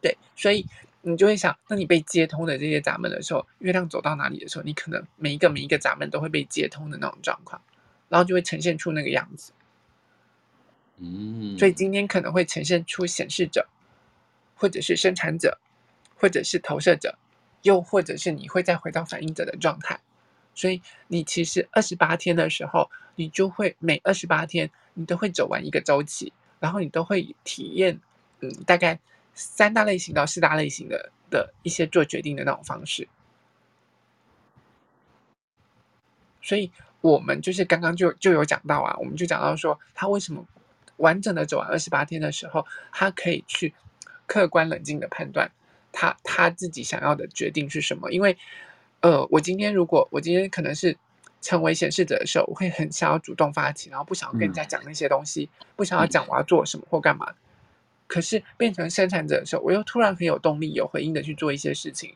[0.00, 0.66] 对，所以
[1.02, 7.60] 你就会想，当你被接通的这些闸门的时候，月亮走到哪里的时候，你可能每一个每一个闸门都会被接通的那种状况，
[8.08, 9.52] 然后就会呈现出那个样子。
[10.98, 13.68] 嗯，所以今天可能会呈现出显示者，
[14.54, 15.58] 或者是生产者，
[16.14, 17.18] 或者是投射者，
[17.62, 20.00] 又或者是你会再回到反应者的状态。
[20.54, 28.00] 所以你其实二十八天的时候，你就会每二十八天你都会走完一个周期，然后你都会体验，
[28.40, 28.98] 嗯，大概
[29.34, 33.08] 三大类型到四大类型的的一些做决定的那种方式。
[36.42, 40.46] 所以我们就是刚刚就就有讲到啊，我们就讲到说他为什么。
[40.98, 43.74] 完整的走完二十八天的时候，他可以去
[44.26, 45.52] 客观冷静的判断
[45.92, 48.10] 他他自己想要的决定是什么。
[48.10, 48.38] 因为，
[49.02, 50.96] 呃，我今天如果我今天可能是
[51.40, 57.34] 成为显示者的时候，我会很想要主动发起，然后不想要跟人家讲那些东西，不想要讲我要做什么或干嘛。
[58.06, 62.14] 可是变成生产者的时候，我又突然很有动力、有回应的去做一些事情，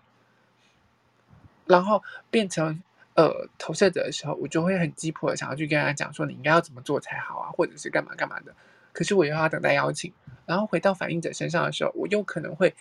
[1.67, 2.83] 然后变成。
[3.17, 8.55] 呃，投射者的时候，我就会很急迫的想要去跟他讲说，你应该要怎么做才好啊，或者是干嘛干嘛的。
[8.93, 10.11] 可是我又要等待邀请，
[10.47, 12.73] 然后回到反应者身上的时候，我又可能会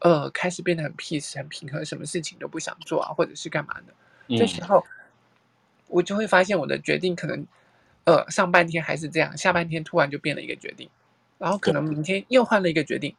[0.00, 3.94] 呃开始变得很 peace、很平和，什么事情都不想做啊，或者是干嘛的。
[4.28, 4.84] 嗯、这时候
[5.90, 7.46] 我就会发现我的决定可能
[8.04, 10.88] 呃上半天还是这样，下半天突然就变了一个决定，
[11.38, 13.14] 然后可能明天又换了一个决定。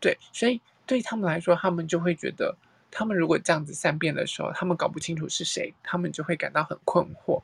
[0.00, 2.54] 对，所以对他们来说，他们就会觉得，
[2.90, 7.40] 他们如果这样子善变的时候，他们搞不清楚是谁，他们就会感到很困惑。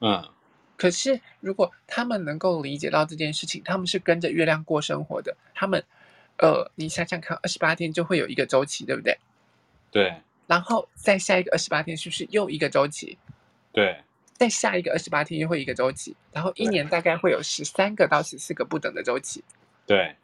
[0.00, 0.26] 嗯。
[0.78, 5.84] 可是如果他们能够理解到这件事情，他们是跟着月亮过生活的，他们，
[6.38, 9.18] 呃，你想想看，二十八天就会有一个周期，对不对？
[9.90, 10.22] 对。
[10.50, 13.16] 然后再下一个二十八天，是不是又一个周期？
[13.70, 14.02] 对。
[14.32, 19.44] 再下一个二十八天又会一个周期，然后一年大概会有十三个到十四个不等的周期。
[19.86, 20.16] 对。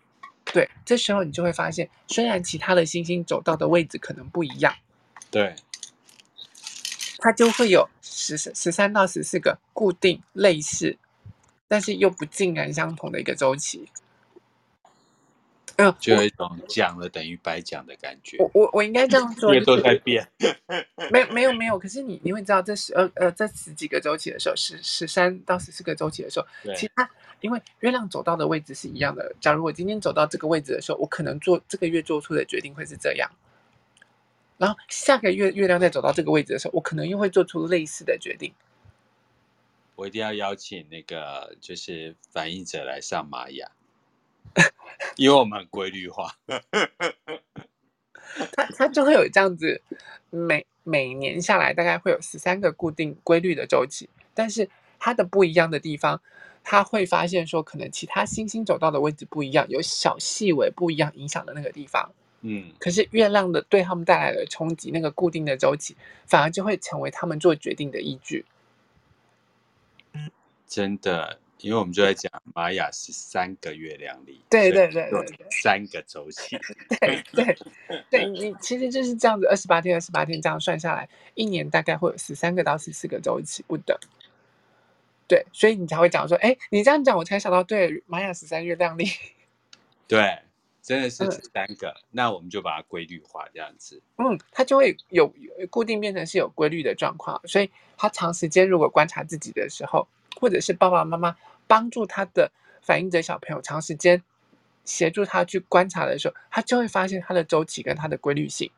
[0.52, 4.74] 对，这时候你就会发现，虽然其他的星星走到的位置可能不一样，
[5.30, 5.54] 对，
[7.18, 10.96] 它就会有十十三到十四个固定类似，
[11.68, 13.88] 但是又不尽然相同的一个周期。
[15.76, 18.38] 嗯，就有一种讲了等于白讲的感觉。
[18.38, 20.26] 我我我应该这样说，也都在变。
[21.12, 27.08] 没有没有没有，可是你你会知道，这十二呃这十几个周期的时候，十十三到十四个周期的时候，其他。
[27.42, 29.36] 因为月亮走到的位置是一样的。
[29.38, 33.30] 假如我今天走到这个位置的时候，我可能做这个月做出的决定会是这样。
[34.56, 38.54] 然后下个月月亮再走到这个位置的时候，我可能又会做出类似的决定。
[39.96, 43.70] 我一定要邀请那个就是反应者来上玛雅，
[45.16, 46.36] 因为我们很规律化。
[48.52, 49.80] 他他就会有这样子，
[50.30, 54.68] 每每年下来大概会有十三个固定规律的周期，但是
[54.98, 56.20] 它的不一样的地方。
[56.68, 62.10] 他会发现说，可能其他星星走到的位置不一样，有小细微不一样影响的那个地方。
[62.40, 68.44] 嗯，可是月亮的对他们带来的冲击，那个固定的周期，反而就会成为他们做决定的依据。
[70.66, 76.58] 真的，因为我们就在讲玛雅是三个月亮历，对对对对，三个周期。
[77.00, 77.58] 对对
[78.10, 83.96] 对，你其实就是这样子，二十八天，二十八天这样算下来，一年大概会有十三个到十四个周期不等。
[85.28, 89.06] 对，所以你才会讲说，哎，你这样讲，我才想到，对，玛雅十三月亮历，
[90.06, 90.38] 对，
[90.82, 100.06] 真的是十三个，嗯，那我们就把它规律化，这样子，嗯，它就会有，有固定变成是有规律的状况，所以它长时间如果观察自己的时候，
[100.40, 104.22] 或者是爸爸妈妈帮助他的反映者小朋友长时间
[104.84, 108.70] 协助他去观察的时候，他就会发现他的周期跟他的规律性。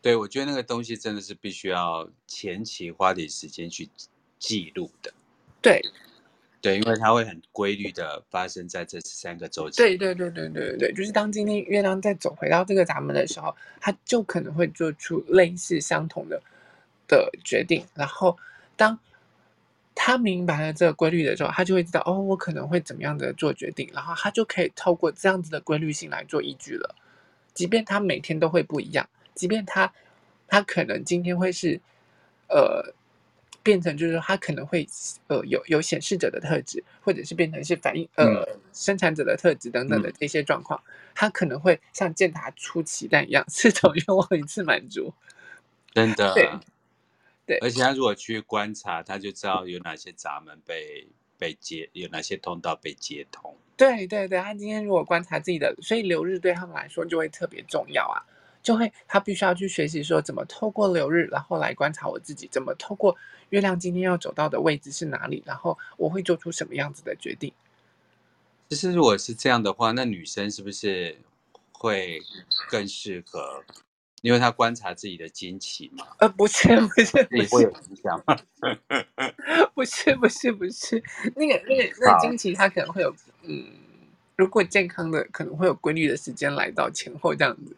[0.00, 3.88] 对，我觉得那个东西真的是必须要前期花点时间去。
[4.36, 5.10] 记录的，
[5.62, 5.80] 对，
[6.60, 9.78] 对，因为它会很规律的发生在这三个周期。
[9.78, 16.42] 对对对对对对，就是当今天月亮再走回到这个闸门的时候，它就可能会做出类似相同的
[17.08, 17.86] 的决定。
[17.94, 18.36] 然后
[18.76, 18.98] 当
[19.94, 26.94] 他明白了这个规律的时候，他就会知道哦，我可能会怎么样的做决定，然后他就可以透过这样子的规律性来做依据了。
[27.52, 29.92] 即便他每天都会不一样，即便他
[30.48, 31.80] 他可能今天会是
[32.48, 32.92] 呃。
[33.64, 34.86] 变成就是说，他可能会
[35.28, 40.78] 呃有有显示者的特质，或者是变成是反应呃生产者的特质等等的这些状况，
[41.14, 45.14] 他可能会像健达出奇蛋一样， 四种愿望一次满足。
[45.94, 46.50] 真的，对，
[47.46, 51.06] 对，而且他如果去观察，他就知道有哪些闸门被
[51.38, 53.54] 被接，有哪些通道被接通。
[53.76, 58.22] 对对对，他今天如果观察自己的，所以流日对他们来说就会特别重要啊。
[58.62, 63.14] 就会，他必须要去学习说怎么透过流日，然后来观察我自己，怎么透过
[63.50, 67.52] 月亮今天要走到的位置是哪里，然后我会做出什么样子的决定。
[68.70, 71.18] 其实如果是这样的话，那女生是不是
[71.72, 72.22] 会
[72.70, 73.62] 更适合？
[74.24, 76.06] 因为他观察自己的经期嘛。
[76.18, 78.34] 呃，不是，不是， 不是，会有影响吗？
[79.74, 81.02] 不是，不是，不是，
[81.36, 83.66] 那个，那个，那个经期，它可能会有，嗯，
[84.34, 87.76] 如果健康的，可能会有规律的时间来到前后这样子。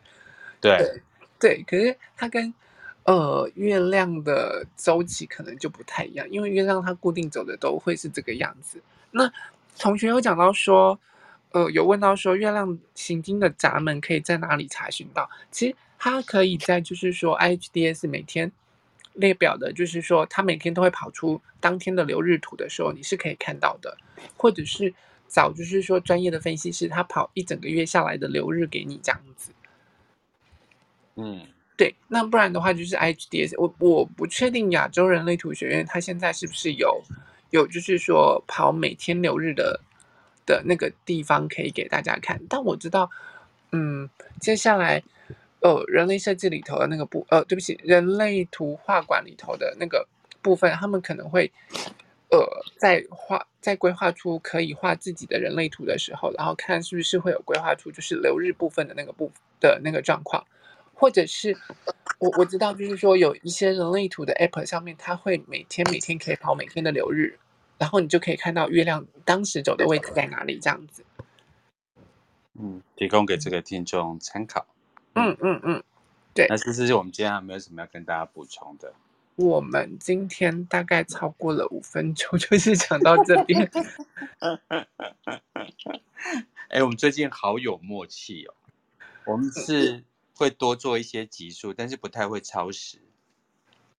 [0.60, 1.02] 对对，
[1.40, 2.54] 对，可是它跟
[3.02, 8.80] 呃月亮的周期可能就不太一样，因为月亮它固定走的都会是这个样子。
[9.10, 9.28] 那
[9.76, 10.96] 同学有讲到说，
[11.50, 15.28] 呃，有问到说月亮行经的闸门可以在哪里查询到？
[15.50, 18.52] 其实它可以在就是说 IHDS 每天
[19.14, 23.96] 列表的，就是说它每天都会跑出当天的流日图的时候，你是可以看到的，
[24.36, 24.92] 或者是
[25.28, 29.50] 找就是说专业的分析师，他跑一整个月下来的流日给你这样子。
[31.16, 37.02] 嗯，对，那不然的话就是 IHDS，我我不确定亚洲人类图学院它现在是不是有
[37.50, 39.80] 有就是说跑每天流日的
[40.44, 43.10] 的那个地方可以给大家看，但我知道，
[43.72, 44.08] 嗯，
[44.40, 45.02] 接下来
[45.60, 50.06] 呃人类设计里头的那个部呃对不起，人类图画馆里头的那个
[50.42, 51.50] 部分，他们可能会
[52.30, 52.38] 呃
[52.78, 59.30] 在画在规划出可以画自己的人类图的时候，然后看是不是会有规划出就是流日部分的那个部
[59.60, 60.44] 的那个状况。
[60.98, 61.54] 或者是
[62.18, 67.38] 我我知道，就是说有一些人类图的 app 上面，它会每天每天可以跑每天的流日，
[67.76, 71.04] 然后你就可以看到月亮当时走的位置在哪里，这样子。
[72.58, 74.66] 嗯，提供给这个听众参考。
[75.16, 75.82] 嗯嗯嗯，
[76.32, 76.46] 对。
[76.48, 78.94] 那思思，我们今天还没有什么要跟大家补充的？
[79.36, 83.70] 我们今天大概超过了五分钟，就是讲到这边。
[86.68, 88.54] 哎，我们最近好有默契哦。
[89.26, 90.04] 我们是
[90.34, 92.98] 会多做一些集数，但是不太会超时。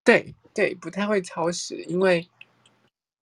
[0.02, 2.28] 对对，不太会超时，因为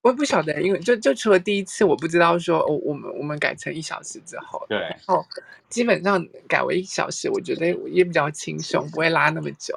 [0.06, 5.26] 我也不晓得，因为就就除了第一次我不知道说，哦，我们我们改成一小时之后，对，然后
[5.68, 9.76] 基本上改为一小时，我觉得也比较轻松，不会拉那么久。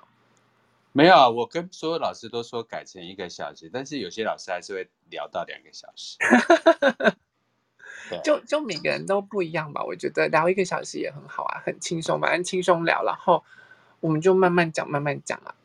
[0.92, 6.20] 没有啊，我跟所有老师都说改成一个小时，但是有些老师还是会聊到两个小时。
[8.24, 13.44] 就就每个人都不一样吧，我觉得聊一个小时也很好啊，很轻松，反正轻松聊，然后
[14.00, 15.56] 我们就慢慢讲，慢慢讲啊。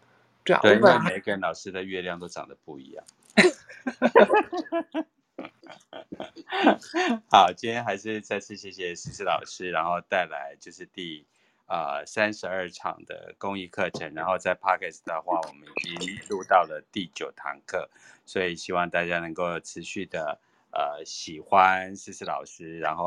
[0.42, 3.04] 对啊，对，因为每个人老师的月亮都长得不一样。
[7.30, 11.26] 好，今天还是再次谢谢思思老师，然后带来就是第
[11.66, 17.90] 呃三十二场的公益课程，然后在 Podcast 的话，我们已经录到了第九堂课，
[18.24, 20.38] 所以希望大家能够持续的
[20.70, 23.06] 呃喜欢思思老师，然后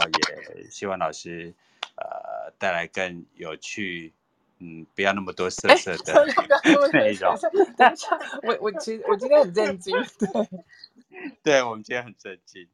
[0.56, 1.56] 也希望老师
[1.96, 4.14] 呃带来更有趣。
[4.60, 6.26] 嗯，不要那么多色色的
[6.92, 7.36] 内容。
[7.78, 10.50] 等一下，我我其实我今天很震惊， 对，
[11.44, 12.68] 对我们今天很震惊。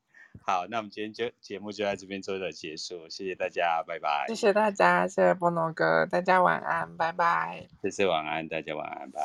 [0.46, 4.26] 好，那我们今天就节目就在这边做个结束，谢谢大家，拜拜。
[4.28, 7.68] 谢谢大家，谢谢波诺哥，大家晚安，拜拜。
[7.82, 9.22] 谢谢晚安，大家晚安，拜。